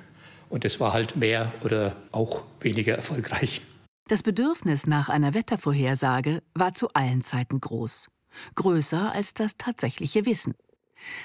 Und 0.49 0.65
das 0.65 0.79
war 0.79 0.93
halt 0.93 1.15
mehr 1.15 1.51
oder 1.63 1.95
auch 2.11 2.43
weniger 2.59 2.95
erfolgreich. 2.95 3.61
Das 4.07 4.21
Bedürfnis 4.21 4.85
nach 4.85 5.09
einer 5.09 5.33
Wettervorhersage 5.33 6.43
war 6.53 6.75
zu 6.75 6.89
allen 6.93 7.21
Zeiten 7.21 7.59
groß, 7.59 8.09
größer 8.53 9.11
als 9.11 9.33
das 9.33 9.57
tatsächliche 9.57 10.27
Wissen. 10.27 10.53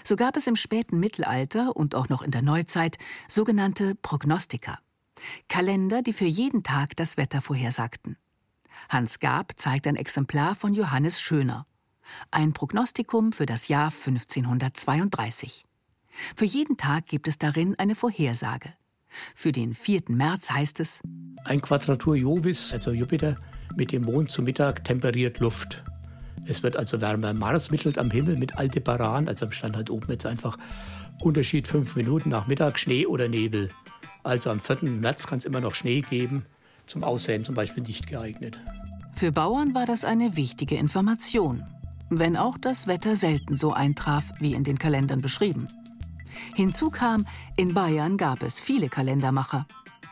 So 0.03 0.17
gab 0.17 0.37
es 0.37 0.47
im 0.47 0.57
späten 0.57 0.99
Mittelalter 0.99 1.77
und 1.77 1.95
auch 1.95 2.09
noch 2.09 2.23
in 2.23 2.31
der 2.31 2.43
Neuzeit 2.43 2.97
sogenannte 3.29 3.95
Prognostiker, 3.97 4.79
Kalender, 5.49 6.01
die 6.01 6.15
für 6.15 6.25
jeden 6.25 6.63
Tag 6.63 6.97
das 6.97 7.19
Wetter 7.19 7.43
vorhersagten. 7.43 8.17
Hans 8.89 9.19
Gab 9.19 9.53
zeigt 9.61 9.87
ein 9.87 9.97
Exemplar 9.97 10.55
von 10.55 10.73
Johannes 10.73 11.21
Schöner 11.21 11.67
ein 12.31 12.53
Prognostikum 12.53 13.33
für 13.33 13.47
das 13.47 13.69
Jahr 13.69 13.91
1532. 13.91 15.65
Für 16.37 16.45
jeden 16.45 16.77
Tag 16.77 17.07
gibt 17.07 17.29
es 17.29 17.38
darin 17.38 17.75
eine 17.79 17.95
Vorhersage. 17.95 18.73
Für 19.35 19.53
den 19.53 19.75
4. 19.75 20.03
März 20.09 20.50
heißt 20.50 20.81
es: 20.81 21.00
Ein 21.45 21.61
Quadratur 21.61 22.17
Jovis, 22.17 22.73
also 22.73 22.93
Jupiter, 22.93 23.37
mit 23.77 23.93
dem 23.93 24.03
Mond 24.03 24.31
zu 24.31 24.43
Mittag 24.43 24.85
temperiert 24.85 25.41
Luft. 25.41 25.83
Es 26.47 26.62
wird 26.62 26.77
also 26.77 27.00
wärmer. 27.00 27.35
Mars 27.35 27.71
mittelt 27.71 27.99
am 27.99 28.11
Himmel 28.11 28.37
mit 28.37 28.57
Aldebaran, 28.57 29.29
also 29.29 29.47
am 29.47 29.53
Stand 29.53 29.77
halt 29.77 29.91
oben 29.91 30.11
jetzt 30.11 30.27
einfach 30.27 30.57
Unterschied 31.21 31.69
fünf 31.69 31.95
Minuten 31.97 32.31
nach 32.31 32.47
Mittag, 32.47 32.79
Schnee 32.79 33.07
oder 33.07 33.29
Nebel. 33.29 33.71
Also 34.23 34.50
am 34.50 34.61
4. 34.61 34.91
März 34.91 35.27
kann 35.27 35.38
es 35.38 35.45
immer 35.45 35.61
noch 35.61 35.75
Schnee 35.75 36.00
geben, 36.00 36.47
zum 36.87 37.05
Aussäen 37.05 37.45
zum 37.45 37.55
Beispiel 37.55 37.83
nicht 37.83 38.07
geeignet. 38.07 38.59
Für 39.15 39.33
Bauern 39.33 39.75
war 39.75 39.85
das 39.85 40.05
eine 40.05 40.37
wichtige 40.37 40.77
Information 40.77 41.65
wenn 42.11 42.37
auch 42.37 42.59
das 42.59 42.87
Wetter 42.87 43.17
selten 43.17 43.57
so 43.57 43.73
eintraf 43.73 44.25
wie 44.41 44.55
in 44.55 44.65
den 44.65 44.79
Kalendern 44.79 45.21
beschrieben. 45.21 45.69
Hinzu 46.55 46.91
kam, 46.91 47.27
in 47.57 47.75
Bayern 47.75 48.17
gab 48.17 48.43
es 48.43 48.61
viele 48.61 48.88
Kalendermacher. 48.88 49.67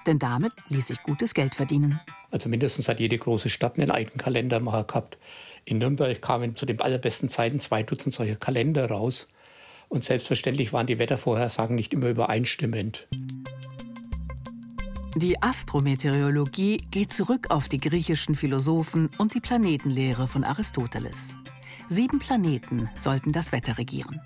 Denn 0.07 0.19
damit 0.19 0.53
ließ 0.69 0.87
sich 0.87 1.03
gutes 1.03 1.35
Geld 1.35 1.55
verdienen. 1.55 2.01
Also 2.31 2.49
mindestens 2.49 2.89
hat 2.89 3.01
jede 3.01 3.19
große 3.19 3.51
Stadt 3.51 3.79
einen 3.79 3.91
eigenen 3.91 4.19
Kalendermacher 4.19 4.85
gehabt. 4.85 5.19
In 5.65 5.79
Nürnberg 5.79 6.23
kamen 6.23 6.55
zu 6.55 6.65
den 6.65 6.81
allerbesten 6.81 7.29
Zeiten 7.29 7.59
zwei 7.59 7.83
Dutzend 7.83 8.15
solcher 8.15 8.37
Kalender 8.37 8.89
raus. 8.89 9.27
Und 9.89 10.05
selbstverständlich 10.05 10.73
waren 10.73 10.87
die 10.87 10.99
Wettervorhersagen 10.99 11.75
nicht 11.75 11.93
immer 11.93 12.09
übereinstimmend. 12.09 13.09
Die 15.17 15.43
Astrometeorologie 15.43 16.77
geht 16.91 17.13
zurück 17.13 17.47
auf 17.51 17.69
die 17.69 17.79
griechischen 17.79 18.35
Philosophen 18.35 19.09
und 19.19 19.35
die 19.35 19.41
Planetenlehre 19.41 20.29
von 20.29 20.45
Aristoteles. 20.45 21.35
Sieben 21.89 22.19
Planeten 22.19 22.91
sollten 22.99 23.31
das 23.31 23.53
Wetter 23.53 23.79
regieren. 23.79 24.21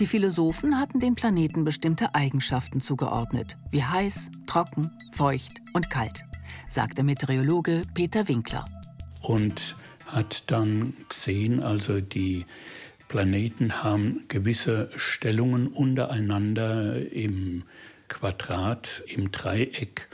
Die 0.00 0.06
Philosophen 0.06 0.78
hatten 0.78 0.98
den 0.98 1.14
Planeten 1.14 1.64
bestimmte 1.64 2.14
Eigenschaften 2.16 2.80
zugeordnet, 2.80 3.56
wie 3.70 3.84
heiß, 3.84 4.30
trocken, 4.46 4.90
feucht 5.12 5.60
und 5.72 5.88
kalt, 5.88 6.24
sagt 6.68 6.98
der 6.98 7.04
Meteorologe 7.04 7.82
Peter 7.94 8.26
Winkler. 8.26 8.64
Und 9.22 9.76
hat 10.06 10.50
dann 10.50 10.94
gesehen, 11.08 11.62
also 11.62 12.00
die 12.00 12.44
Planeten 13.06 13.84
haben 13.84 14.24
gewisse 14.26 14.90
Stellungen 14.96 15.68
untereinander 15.68 17.12
im 17.12 17.62
Quadrat, 18.08 19.04
im 19.06 19.30
Dreieck 19.30 20.08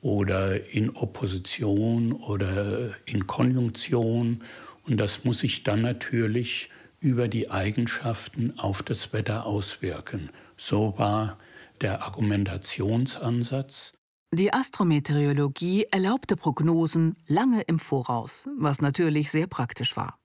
oder 0.00 0.72
in 0.72 0.90
Opposition 0.90 2.12
oder 2.12 2.94
in 3.04 3.26
Konjunktion. 3.26 4.42
Und 4.84 4.98
das 4.98 5.24
muss 5.24 5.40
sich 5.40 5.62
dann 5.62 5.80
natürlich 5.82 6.70
über 7.00 7.28
die 7.28 7.50
Eigenschaften 7.50 8.58
auf 8.58 8.82
das 8.82 9.12
Wetter 9.12 9.46
auswirken. 9.46 10.30
So 10.56 10.98
war 10.98 11.38
der 11.80 12.02
Argumentationsansatz. 12.02 13.92
Die 14.32 14.52
Astrometeorologie 14.52 15.86
erlaubte 15.90 16.36
Prognosen 16.36 17.16
lange 17.26 17.62
im 17.62 17.78
Voraus, 17.78 18.48
was 18.58 18.80
natürlich 18.80 19.30
sehr 19.30 19.46
praktisch 19.46 19.96
war. 19.96 20.18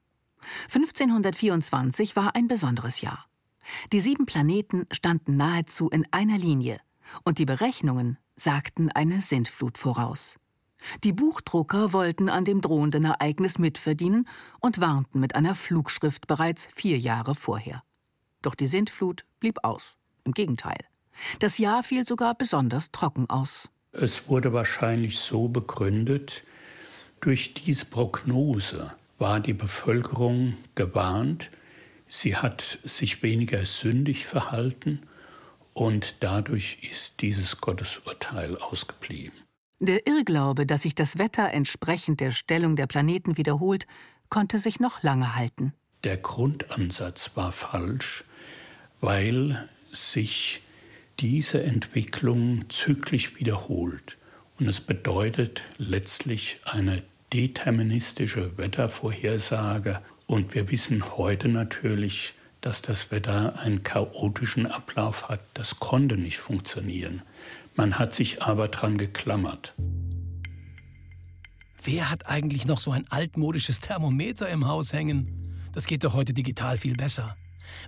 1524 0.64 2.16
war 2.16 2.36
ein 2.36 2.48
besonderes 2.48 3.02
Jahr. 3.02 3.26
Die 3.92 4.00
sieben 4.00 4.26
Planeten 4.26 4.86
standen 4.92 5.38
nahezu 5.38 5.90
in 5.90 6.08
einer 6.12 6.38
Linie 6.38 6.80
und 7.24 7.38
die 7.38 7.46
Berechnungen 7.46 8.18
sagten 8.36 8.90
eine 8.92 9.22
Sintflut 9.22 9.78
voraus. 9.78 10.40
Die 11.04 11.14
Buchdrucker 11.14 11.94
wollten 11.94 12.30
an 12.30 12.46
dem 12.46 12.62
drohenden 12.62 13.06
Ereignis 13.06 13.60
mitverdienen 13.60 14.28
und 14.60 14.80
warnten 14.80 15.20
mit 15.20 15.36
einer 15.36 15.56
Flugschrift 15.56 16.28
bereits 16.28 16.68
vier 16.68 16.98
Jahre 16.98 17.36
vorher. 17.36 17.84
Doch 18.42 18.56
die 18.56 18.68
Sintflut 18.68 19.26
blieb 19.40 19.60
aus. 19.64 19.98
Im 20.24 20.34
Gegenteil. 20.34 20.78
Das 21.40 21.58
Jahr 21.58 21.84
fiel 21.84 22.06
sogar 22.06 22.36
besonders 22.36 22.92
trocken 22.92 23.30
aus. 23.30 23.70
Es 23.92 24.30
wurde 24.30 24.54
wahrscheinlich 24.54 25.20
so 25.20 25.48
begründet, 25.48 26.44
durch 27.22 27.54
diese 27.54 27.86
Prognose 27.86 28.94
war 29.18 29.40
die 29.40 29.54
Bevölkerung 29.54 30.56
gewarnt, 30.76 31.50
sie 32.08 32.38
hat 32.38 32.80
sich 32.84 33.24
weniger 33.24 33.66
sündig 33.66 34.26
verhalten 34.26 35.02
und 35.74 36.24
dadurch 36.24 36.80
ist 36.90 37.22
dieses 37.22 37.60
Gottesurteil 37.60 38.58
ausgeblieben. 38.58 39.39
Der 39.82 40.06
Irrglaube, 40.08 40.66
dass 40.66 40.82
sich 40.82 40.94
das 40.94 41.18
Wetter 41.18 41.54
entsprechend 41.54 42.20
der 42.20 42.32
Stellung 42.32 42.76
der 42.76 42.86
Planeten 42.86 43.38
wiederholt, 43.38 43.88
konnte 44.28 44.60
sich 44.60 44.82
noch 44.82 45.04
lange 45.04 45.38
halten. 45.38 45.74
Der 46.04 46.18
Grundansatz 46.18 47.32
war 47.36 47.54
falsch, 47.54 48.26
weil 49.00 49.70
sich 49.94 50.62
diese 51.20 51.64
Entwicklung 51.64 52.70
zyklisch 52.70 53.40
wiederholt. 53.40 54.18
Und 54.60 54.68
es 54.68 54.82
bedeutet 54.82 55.64
letztlich 55.78 56.60
eine 56.66 57.04
deterministische 57.32 58.58
Wettervorhersage. 58.58 60.02
Und 60.28 60.56
wir 60.56 60.70
wissen 60.70 61.18
heute 61.18 61.48
natürlich, 61.48 62.34
dass 62.60 62.82
das 62.82 63.12
Wetter 63.12 63.58
einen 63.60 63.84
chaotischen 63.84 64.68
Ablauf 64.68 65.30
hat. 65.30 65.40
Das 65.54 65.80
konnte 65.80 66.18
nicht 66.18 66.40
funktionieren. 66.40 67.22
Man 67.80 67.98
hat 67.98 68.14
sich 68.14 68.42
aber 68.42 68.68
dran 68.68 68.98
geklammert. 68.98 69.74
Wer 71.82 72.12
hat 72.12 72.26
eigentlich 72.26 72.66
noch 72.66 72.78
so 72.78 72.92
ein 72.92 73.06
altmodisches 73.10 73.80
Thermometer 73.80 74.50
im 74.50 74.68
Haus 74.68 74.92
hängen? 74.92 75.42
Das 75.72 75.88
geht 75.88 76.04
doch 76.04 76.14
heute 76.14 76.34
digital 76.34 76.78
viel 76.78 76.98
besser. 76.98 77.38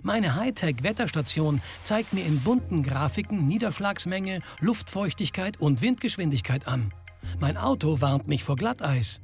Meine 0.02 0.34
Hightech-Wetterstation 0.34 1.60
zeigt 1.82 2.14
mir 2.14 2.24
in 2.24 2.40
bunten 2.40 2.82
Grafiken 2.82 3.44
Niederschlagsmenge, 3.46 4.38
Luftfeuchtigkeit 4.60 5.60
und 5.60 5.82
Windgeschwindigkeit 5.82 6.66
an. 6.66 6.94
Mein 7.38 7.58
Auto 7.58 8.00
warnt 8.00 8.28
mich 8.28 8.44
vor 8.44 8.56
Glatteis. 8.56 9.20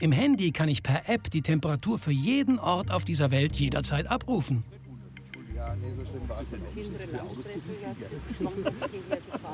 Im 0.00 0.10
Handy 0.10 0.50
kann 0.50 0.68
ich 0.68 0.82
per 0.82 1.08
App 1.08 1.30
die 1.30 1.42
Temperatur 1.42 1.96
für 1.96 2.10
jeden 2.10 2.58
Ort 2.58 2.90
auf 2.90 3.04
dieser 3.04 3.30
Welt 3.30 3.54
jederzeit 3.54 4.08
abrufen. 4.08 4.64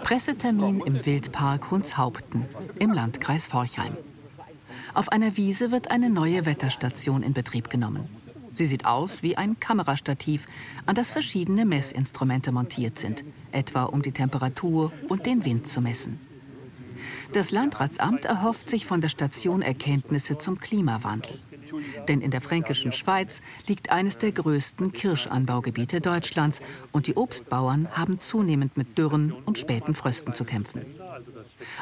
Pressetermin 0.03 0.81
im 0.81 1.05
Wildpark 1.07 1.71
Hunshaupten 1.71 2.47
im 2.79 2.93
Landkreis 2.93 3.47
Forchheim. 3.47 3.97
Auf 4.93 5.11
einer 5.11 5.37
Wiese 5.37 5.71
wird 5.71 5.91
eine 5.91 6.11
neue 6.11 6.47
Wetterstation 6.47 7.23
in 7.23 7.33
Betrieb 7.33 7.71
genommen. 7.71 8.09
Sie 8.53 8.67
sieht 8.67 8.87
aus 8.87 9.23
wie 9.23 9.37
ein 9.37 9.59
Kamerastativ, 9.59 10.47
an 10.87 10.95
das 10.95 11.11
verschiedene 11.11 11.65
Messinstrumente 11.65 12.53
montiert 12.53 12.99
sind, 12.99 13.25
etwa 13.51 13.85
um 13.85 14.03
die 14.03 14.13
Temperatur 14.13 14.93
und 15.09 15.27
den 15.27 15.45
Wind 15.45 15.67
zu 15.67 15.81
messen. 15.81 16.21
Das 17.33 17.51
Landratsamt 17.51 18.25
erhofft 18.25 18.71
sich 18.71 18.87
von 18.87 19.01
der 19.01 19.09
Station 19.09 19.63
Erkenntnisse 19.63 20.39
zum 20.39 20.59
Klimawandel. 20.59 21.41
Denn 22.09 22.21
in 22.21 22.31
der 22.31 22.41
fränkischen 22.41 22.93
Schweiz 22.93 23.43
liegt 23.67 23.91
eines 23.91 24.19
der 24.19 24.33
größten 24.33 24.93
Kirschanbaugebiete 24.93 26.01
Deutschlands 26.01 26.61
und 26.93 27.07
die 27.07 27.17
Obstbauern 27.17 27.89
haben 27.93 28.21
zunehmend 28.21 28.77
mit 28.77 28.99
Dürren 28.99 29.33
und 29.45 29.59
späten 29.59 29.95
Frösten 29.95 30.35
zu 30.35 30.45
kämpfen. 30.45 30.85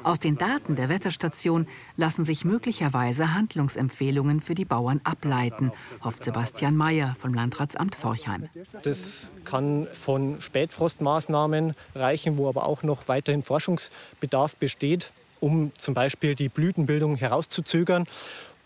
Aus 0.03 0.19
den 0.19 0.37
Daten 0.37 0.77
der 0.77 0.89
Wetterstation 0.89 1.67
lassen 1.97 2.25
sich 2.25 2.45
möglicherweise 2.45 3.35
Handlungsempfehlungen 3.35 4.41
für 4.41 4.55
die 4.55 4.65
Bauern 4.65 5.01
ableiten, 5.05 5.73
hofft 6.03 6.25
Sebastian 6.25 6.77
Mayer 6.77 7.15
vom 7.19 7.35
Landratsamt 7.35 7.95
Forchheim. 7.95 8.49
Das 8.83 9.33
kann 9.45 9.87
von 9.93 10.41
Spätfrostmaßnahmen 10.41 11.75
reichen, 11.95 12.37
wo 12.37 12.49
aber 12.49 12.65
auch 12.65 12.83
noch 12.83 13.09
weiterhin 13.09 13.43
Forschungsbedarf 13.43 14.57
besteht, 14.57 15.13
um 15.41 15.73
zum 15.77 15.95
Beispiel 15.95 16.35
die 16.35 16.49
Blütenbildung 16.49 17.17
herauszuzögern 17.17 18.07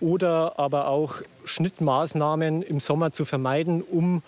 oder 0.01 0.59
aber 0.59 0.89
auch 0.89 1.23
Schnittmaßnahmen 1.45 2.63
im 2.63 2.81
Sommer 2.81 3.13
zu 3.13 3.25
vermeiden, 3.25 3.83
um 3.83 4.23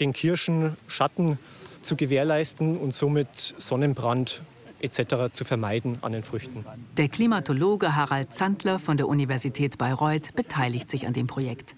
den 0.00 0.12
Kirschen 0.12 0.76
Schatten 0.86 1.38
zu 1.82 1.96
gewährleisten 1.96 2.76
und 2.76 2.92
somit 2.92 3.54
Sonnenbrand 3.58 4.42
etc. 4.80 5.32
zu 5.32 5.44
vermeiden 5.44 5.98
an 6.02 6.12
den 6.12 6.22
Früchten. 6.22 6.64
Der 6.96 7.08
Klimatologe 7.08 7.94
Harald 7.94 8.34
Zandler 8.34 8.78
von 8.78 8.96
der 8.96 9.08
Universität 9.08 9.78
Bayreuth 9.78 10.34
beteiligt 10.34 10.90
sich 10.90 11.06
an 11.06 11.12
dem 11.12 11.26
Projekt. 11.26 11.74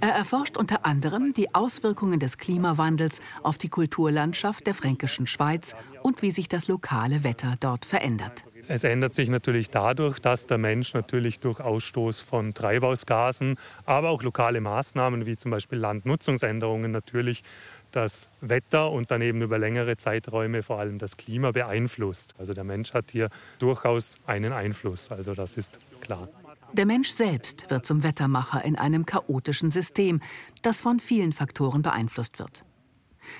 Er 0.00 0.10
erforscht 0.10 0.56
unter 0.56 0.84
anderem 0.84 1.32
die 1.32 1.54
Auswirkungen 1.54 2.18
des 2.18 2.38
Klimawandels 2.38 3.20
auf 3.42 3.58
die 3.58 3.68
Kulturlandschaft 3.68 4.66
der 4.66 4.74
fränkischen 4.74 5.26
Schweiz 5.26 5.74
und 6.02 6.22
wie 6.22 6.30
sich 6.30 6.48
das 6.48 6.68
lokale 6.68 7.24
Wetter 7.24 7.56
dort 7.60 7.84
verändert. 7.84 8.44
Es 8.68 8.82
ändert 8.82 9.14
sich 9.14 9.28
natürlich 9.28 9.70
dadurch, 9.70 10.18
dass 10.18 10.46
der 10.46 10.58
Mensch 10.58 10.92
natürlich 10.92 11.38
durch 11.38 11.60
Ausstoß 11.60 12.20
von 12.20 12.52
Treibhausgasen, 12.52 13.56
aber 13.84 14.10
auch 14.10 14.22
lokale 14.24 14.60
Maßnahmen 14.60 15.24
wie 15.24 15.36
zum 15.36 15.52
Beispiel 15.52 15.78
Landnutzungsänderungen 15.78 16.90
natürlich 16.90 17.44
das 17.92 18.28
Wetter 18.40 18.90
und 18.90 19.10
dann 19.10 19.22
über 19.22 19.58
längere 19.58 19.96
Zeiträume 19.96 20.62
vor 20.62 20.80
allem 20.80 20.98
das 20.98 21.16
Klima 21.16 21.52
beeinflusst. 21.52 22.34
Also 22.38 22.54
der 22.54 22.64
Mensch 22.64 22.92
hat 22.92 23.12
hier 23.12 23.30
durchaus 23.58 24.18
einen 24.26 24.52
Einfluss, 24.52 25.10
also 25.10 25.34
das 25.34 25.56
ist 25.56 25.78
klar. 26.00 26.28
Der 26.72 26.86
Mensch 26.86 27.10
selbst 27.10 27.70
wird 27.70 27.86
zum 27.86 28.02
Wettermacher 28.02 28.64
in 28.64 28.76
einem 28.76 29.06
chaotischen 29.06 29.70
System, 29.70 30.20
das 30.62 30.80
von 30.80 30.98
vielen 30.98 31.32
Faktoren 31.32 31.82
beeinflusst 31.82 32.40
wird. 32.40 32.64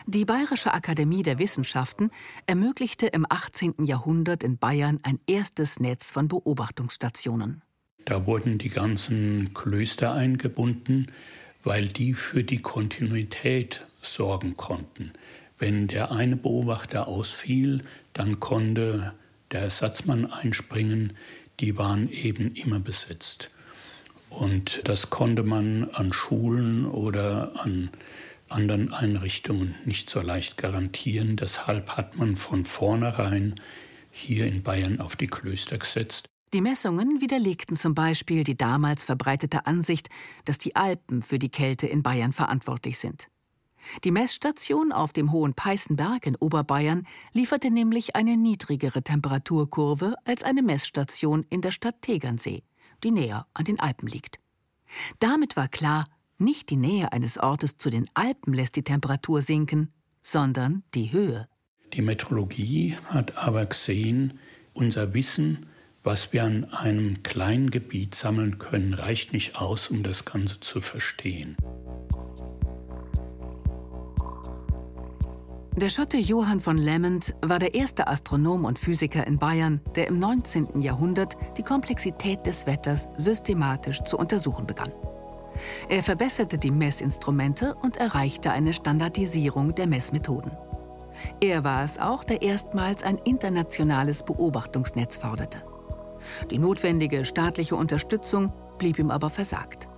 Die 0.06 0.24
Bayerische 0.24 0.72
Akademie 0.74 1.22
der 1.22 1.38
Wissenschaften 1.38 2.10
ermöglichte 2.46 3.06
im 3.06 3.26
18. 3.28 3.84
Jahrhundert 3.84 4.42
in 4.42 4.58
Bayern 4.58 5.00
ein 5.02 5.18
erstes 5.26 5.80
Netz 5.80 6.10
von 6.10 6.28
Beobachtungsstationen. 6.28 7.62
Da 8.04 8.26
wurden 8.26 8.58
die 8.58 8.68
ganzen 8.68 9.52
Klöster 9.52 10.12
eingebunden, 10.12 11.08
weil 11.64 11.88
die 11.88 12.14
für 12.14 12.44
die 12.44 12.62
Kontinuität 12.62 13.84
sorgen 14.00 14.56
konnten. 14.56 15.12
Wenn 15.58 15.88
der 15.88 16.12
eine 16.12 16.36
Beobachter 16.36 17.08
ausfiel, 17.08 17.82
dann 18.12 18.38
konnte 18.40 19.14
der 19.50 19.62
Ersatzmann 19.62 20.26
einspringen. 20.26 21.16
Die 21.60 21.76
waren 21.76 22.08
eben 22.10 22.54
immer 22.54 22.78
besetzt. 22.78 23.50
Und 24.28 24.86
das 24.86 25.10
konnte 25.10 25.42
man 25.42 25.90
an 25.90 26.12
Schulen 26.12 26.86
oder 26.86 27.52
an 27.56 27.90
anderen 28.48 28.92
Einrichtungen 28.92 29.74
nicht 29.84 30.08
so 30.10 30.20
leicht 30.20 30.56
garantieren. 30.56 31.36
Deshalb 31.36 31.96
hat 31.96 32.16
man 32.16 32.36
von 32.36 32.64
vornherein 32.64 33.60
hier 34.10 34.46
in 34.46 34.62
Bayern 34.62 35.00
auf 35.00 35.16
die 35.16 35.26
Klöster 35.26 35.78
gesetzt. 35.78 36.26
Die 36.52 36.60
Messungen 36.60 37.20
widerlegten 37.20 37.76
zum 37.76 37.94
Beispiel 37.94 38.44
die 38.44 38.56
damals 38.56 39.04
verbreitete 39.04 39.66
Ansicht, 39.66 40.08
dass 40.44 40.58
die 40.58 40.76
Alpen 40.76 41.22
für 41.22 41.38
die 41.38 41.50
Kälte 41.50 41.86
in 41.86 42.02
Bayern 42.02 42.32
verantwortlich 42.32 42.98
sind. 42.98 43.28
Die 44.04 44.10
Messstation 44.10 44.92
auf 44.92 45.12
dem 45.12 45.32
Hohen 45.32 45.54
Peißenberg 45.54 46.26
in 46.26 46.36
Oberbayern 46.36 47.06
lieferte 47.32 47.70
nämlich 47.70 48.16
eine 48.16 48.36
niedrigere 48.36 49.02
Temperaturkurve 49.02 50.14
als 50.24 50.44
eine 50.44 50.62
Messstation 50.62 51.44
in 51.50 51.60
der 51.60 51.70
Stadt 51.70 52.02
Tegernsee, 52.02 52.62
die 53.04 53.10
näher 53.10 53.46
an 53.54 53.64
den 53.64 53.78
Alpen 53.78 54.08
liegt. 54.08 54.40
Damit 55.18 55.56
war 55.56 55.68
klar, 55.68 56.06
nicht 56.38 56.70
die 56.70 56.76
Nähe 56.76 57.12
eines 57.12 57.38
Ortes 57.38 57.76
zu 57.76 57.90
den 57.90 58.06
Alpen 58.14 58.52
lässt 58.52 58.76
die 58.76 58.82
Temperatur 58.82 59.42
sinken, 59.42 59.92
sondern 60.22 60.82
die 60.94 61.12
Höhe. 61.12 61.48
Die 61.92 62.02
Metrologie 62.02 62.96
hat 63.06 63.36
aber 63.36 63.64
gesehen, 63.66 64.38
unser 64.74 65.14
Wissen, 65.14 65.66
was 66.02 66.32
wir 66.32 66.44
an 66.44 66.64
einem 66.64 67.22
kleinen 67.22 67.70
Gebiet 67.70 68.14
sammeln 68.14 68.58
können, 68.58 68.94
reicht 68.94 69.32
nicht 69.32 69.56
aus, 69.56 69.88
um 69.88 70.02
das 70.02 70.24
Ganze 70.24 70.60
zu 70.60 70.80
verstehen. 70.80 71.56
Der 75.76 75.90
Schotte 75.90 76.16
Johann 76.16 76.60
von 76.60 76.78
Lemmend 76.78 77.34
war 77.42 77.58
der 77.58 77.74
erste 77.74 78.06
Astronom 78.06 78.64
und 78.64 78.78
Physiker 78.78 79.26
in 79.26 79.38
Bayern, 79.38 79.82
der 79.94 80.08
im 80.08 80.18
19. 80.18 80.80
Jahrhundert 80.80 81.36
die 81.58 81.62
Komplexität 81.62 82.46
des 82.46 82.66
Wetters 82.66 83.08
systematisch 83.18 84.02
zu 84.04 84.16
untersuchen 84.16 84.66
begann. 84.66 84.92
Er 85.88 86.02
verbesserte 86.02 86.58
die 86.58 86.70
Messinstrumente 86.70 87.74
und 87.74 87.96
erreichte 87.96 88.50
eine 88.50 88.72
Standardisierung 88.72 89.74
der 89.74 89.86
Messmethoden. 89.86 90.52
Er 91.40 91.64
war 91.64 91.84
es 91.84 91.98
auch, 91.98 92.24
der 92.24 92.42
erstmals 92.42 93.02
ein 93.02 93.18
internationales 93.18 94.22
Beobachtungsnetz 94.22 95.16
forderte. 95.16 95.62
Die 96.50 96.58
notwendige 96.58 97.24
staatliche 97.24 97.76
Unterstützung 97.76 98.52
blieb 98.78 98.98
ihm 98.98 99.10
aber 99.10 99.30
versagt. 99.30 99.88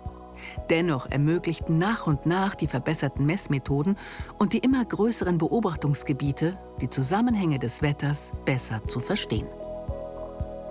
Dennoch 0.71 1.11
ermöglichten 1.11 1.79
nach 1.79 2.07
und 2.07 2.27
nach 2.27 2.55
die 2.55 2.69
verbesserten 2.69 3.27
Messmethoden 3.27 3.97
und 4.39 4.53
die 4.53 4.59
immer 4.59 4.85
größeren 4.85 5.39
Beobachtungsgebiete, 5.39 6.59
die 6.81 6.91
Zusammenhänge 6.91 7.59
des 7.59 7.83
Wetters 7.83 8.33
besser 8.45 8.81
zu 8.87 9.01
verstehen. 9.01 9.49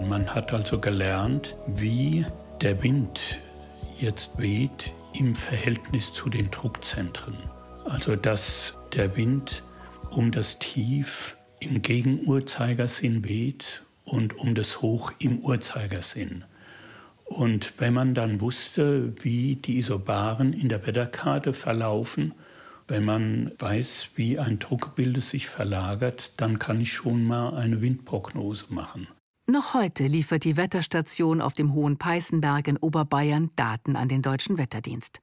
Man 0.02 0.34
hat 0.34 0.54
also 0.54 0.80
gelernt, 0.80 1.58
wie 1.66 2.26
der 2.62 2.82
Wind 2.84 3.40
jetzt 4.00 4.38
weht 4.38 4.94
im 5.14 5.36
Verhältnis 5.36 6.14
zu 6.14 6.30
den 6.30 6.52
Druckzentren. 6.52 7.38
Also 7.86 8.16
dass 8.16 8.78
der 8.94 9.16
Wind 9.16 9.64
um 10.12 10.32
das 10.32 10.60
Tief 10.60 11.38
im 11.60 11.82
Gegenuhrzeigersinn 11.82 13.24
weht 13.24 13.84
und 14.04 14.38
um 14.38 14.56
das 14.56 14.82
Hoch 14.82 15.12
im 15.20 15.40
Uhrzeigersinn. 15.40 16.44
Und 17.26 17.74
wenn 17.78 17.94
man 17.94 18.14
dann 18.14 18.40
wusste, 18.40 19.14
wie 19.24 19.56
die 19.56 19.78
Isobaren 19.78 20.54
in 20.54 20.70
der 20.70 20.86
Wetterkarte 20.86 21.54
verlaufen, 21.54 22.34
wenn 22.88 23.04
man 23.04 23.52
weiß, 23.60 24.12
wie 24.16 24.40
ein 24.40 24.60
Druckgebilde 24.60 25.20
sich 25.20 25.48
verlagert, 25.48 26.40
dann 26.40 26.58
kann 26.58 26.80
ich 26.80 26.94
schon 26.94 27.26
mal 27.26 27.54
eine 27.56 27.82
Windprognose 27.82 28.66
machen. 28.70 29.08
Noch 29.50 29.74
heute 29.74 30.04
liefert 30.04 30.44
die 30.44 30.58
Wetterstation 30.58 31.40
auf 31.40 31.54
dem 31.54 31.74
Hohen 31.74 31.96
Peißenberg 31.98 32.68
in 32.68 32.76
Oberbayern 32.76 33.50
Daten 33.56 33.96
an 33.96 34.10
den 34.10 34.22
Deutschen 34.22 34.58
Wetterdienst. 34.58 35.22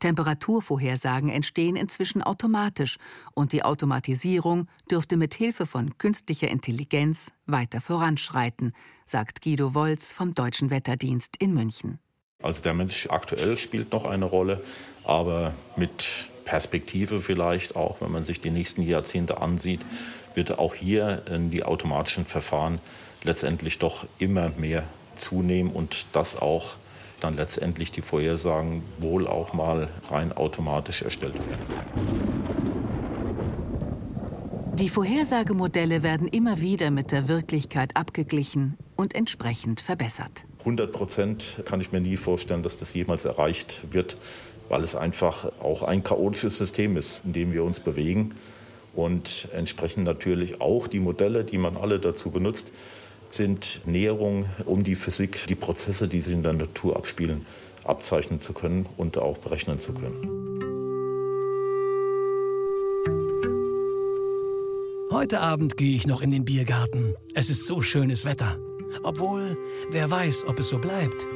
Temperaturvorhersagen 0.00 1.28
entstehen 1.28 1.76
inzwischen 1.76 2.22
automatisch 2.22 2.96
und 3.34 3.52
die 3.52 3.62
Automatisierung 3.62 4.68
dürfte 4.90 5.18
mit 5.18 5.34
Hilfe 5.34 5.66
von 5.66 5.98
künstlicher 5.98 6.48
Intelligenz 6.48 7.30
weiter 7.44 7.82
voranschreiten, 7.82 8.72
sagt 9.04 9.42
Guido 9.42 9.74
Wolz 9.74 10.14
vom 10.14 10.34
Deutschen 10.34 10.70
Wetterdienst 10.70 11.36
in 11.38 11.52
München. 11.52 11.98
Also 12.42 12.62
der 12.62 12.72
Mensch 12.72 13.08
aktuell 13.10 13.58
spielt 13.58 13.92
noch 13.92 14.06
eine 14.06 14.24
Rolle, 14.24 14.64
aber 15.04 15.52
mit 15.76 16.06
Perspektive 16.46 17.20
vielleicht 17.20 17.76
auch, 17.76 18.00
wenn 18.00 18.12
man 18.12 18.24
sich 18.24 18.40
die 18.40 18.50
nächsten 18.50 18.80
Jahrzehnte 18.80 19.42
ansieht, 19.42 19.84
wird 20.34 20.58
auch 20.58 20.74
hier 20.74 21.22
die 21.50 21.64
automatischen 21.64 22.24
Verfahren 22.24 22.80
letztendlich 23.24 23.78
doch 23.78 24.06
immer 24.18 24.50
mehr 24.50 24.84
zunehmen 25.16 25.72
und 25.72 26.06
das 26.12 26.40
auch 26.40 26.76
dann 27.20 27.36
letztendlich 27.36 27.90
die 27.90 28.02
Vorhersagen 28.02 28.82
wohl 28.98 29.26
auch 29.26 29.52
mal 29.52 29.88
rein 30.10 30.32
automatisch 30.32 31.02
erstellt 31.02 31.34
werden. 31.34 32.68
Die 34.74 34.88
Vorhersagemodelle 34.88 36.04
werden 36.04 36.28
immer 36.28 36.60
wieder 36.60 36.92
mit 36.92 37.10
der 37.10 37.26
Wirklichkeit 37.26 37.96
abgeglichen 37.96 38.76
und 38.94 39.16
entsprechend 39.16 39.80
verbessert. 39.80 40.44
100 40.60 40.92
Prozent 40.92 41.62
kann 41.64 41.80
ich 41.80 41.90
mir 41.90 42.00
nie 42.00 42.16
vorstellen, 42.16 42.62
dass 42.62 42.76
das 42.76 42.94
jemals 42.94 43.24
erreicht 43.24 43.82
wird, 43.90 44.16
weil 44.68 44.84
es 44.84 44.94
einfach 44.94 45.50
auch 45.60 45.82
ein 45.82 46.04
chaotisches 46.04 46.58
System 46.58 46.96
ist, 46.96 47.22
in 47.24 47.32
dem 47.32 47.52
wir 47.52 47.64
uns 47.64 47.80
bewegen. 47.80 48.36
Und 48.94 49.48
entsprechend 49.54 50.04
natürlich 50.04 50.60
auch 50.60 50.88
die 50.88 51.00
Modelle, 51.00 51.44
die 51.44 51.58
man 51.58 51.76
alle 51.76 52.00
dazu 52.00 52.30
benutzt, 52.30 52.72
sind 53.30 53.80
Näherungen, 53.84 54.46
um 54.64 54.84
die 54.84 54.94
Physik, 54.94 55.46
die 55.48 55.54
Prozesse, 55.54 56.08
die 56.08 56.20
sich 56.20 56.34
in 56.34 56.42
der 56.42 56.54
Natur 56.54 56.96
abspielen, 56.96 57.46
abzeichnen 57.84 58.40
zu 58.40 58.52
können 58.52 58.86
und 58.96 59.18
auch 59.18 59.38
berechnen 59.38 59.78
zu 59.78 59.92
können. 59.92 60.48
Heute 65.10 65.40
Abend 65.40 65.76
gehe 65.76 65.96
ich 65.96 66.06
noch 66.06 66.20
in 66.20 66.30
den 66.30 66.44
Biergarten. 66.44 67.14
Es 67.34 67.50
ist 67.50 67.66
so 67.66 67.80
schönes 67.80 68.24
Wetter. 68.24 68.58
Obwohl, 69.02 69.56
wer 69.90 70.10
weiß, 70.10 70.44
ob 70.46 70.58
es 70.58 70.68
so 70.68 70.78
bleibt. 70.78 71.26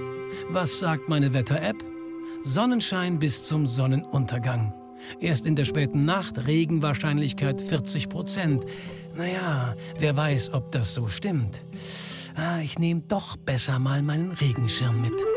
Was 0.49 0.79
sagt 0.79 1.09
meine 1.09 1.35
Wetter-App? 1.35 1.77
Sonnenschein 2.43 3.19
bis 3.19 3.45
zum 3.45 3.67
Sonnenuntergang. 3.67 4.73
Erst 5.21 5.47
in 5.47 5.57
der 5.57 5.65
späten 5.65 6.05
Nacht 6.05 6.47
Regenwahrscheinlichkeit 6.47 7.61
40 7.61 8.09
Prozent. 8.09 8.65
Naja, 9.17 9.77
wer 9.99 10.17
weiß, 10.17 10.53
ob 10.55 10.71
das 10.73 10.95
so 10.95 11.09
stimmt. 11.09 11.65
Ah, 12.35 12.61
ich 12.61 12.79
nehme 12.79 13.03
doch 13.09 13.37
besser 13.37 13.79
mal 13.79 14.03
meinen 14.03 14.33
Regenschirm 14.33 15.01
mit. 15.01 15.32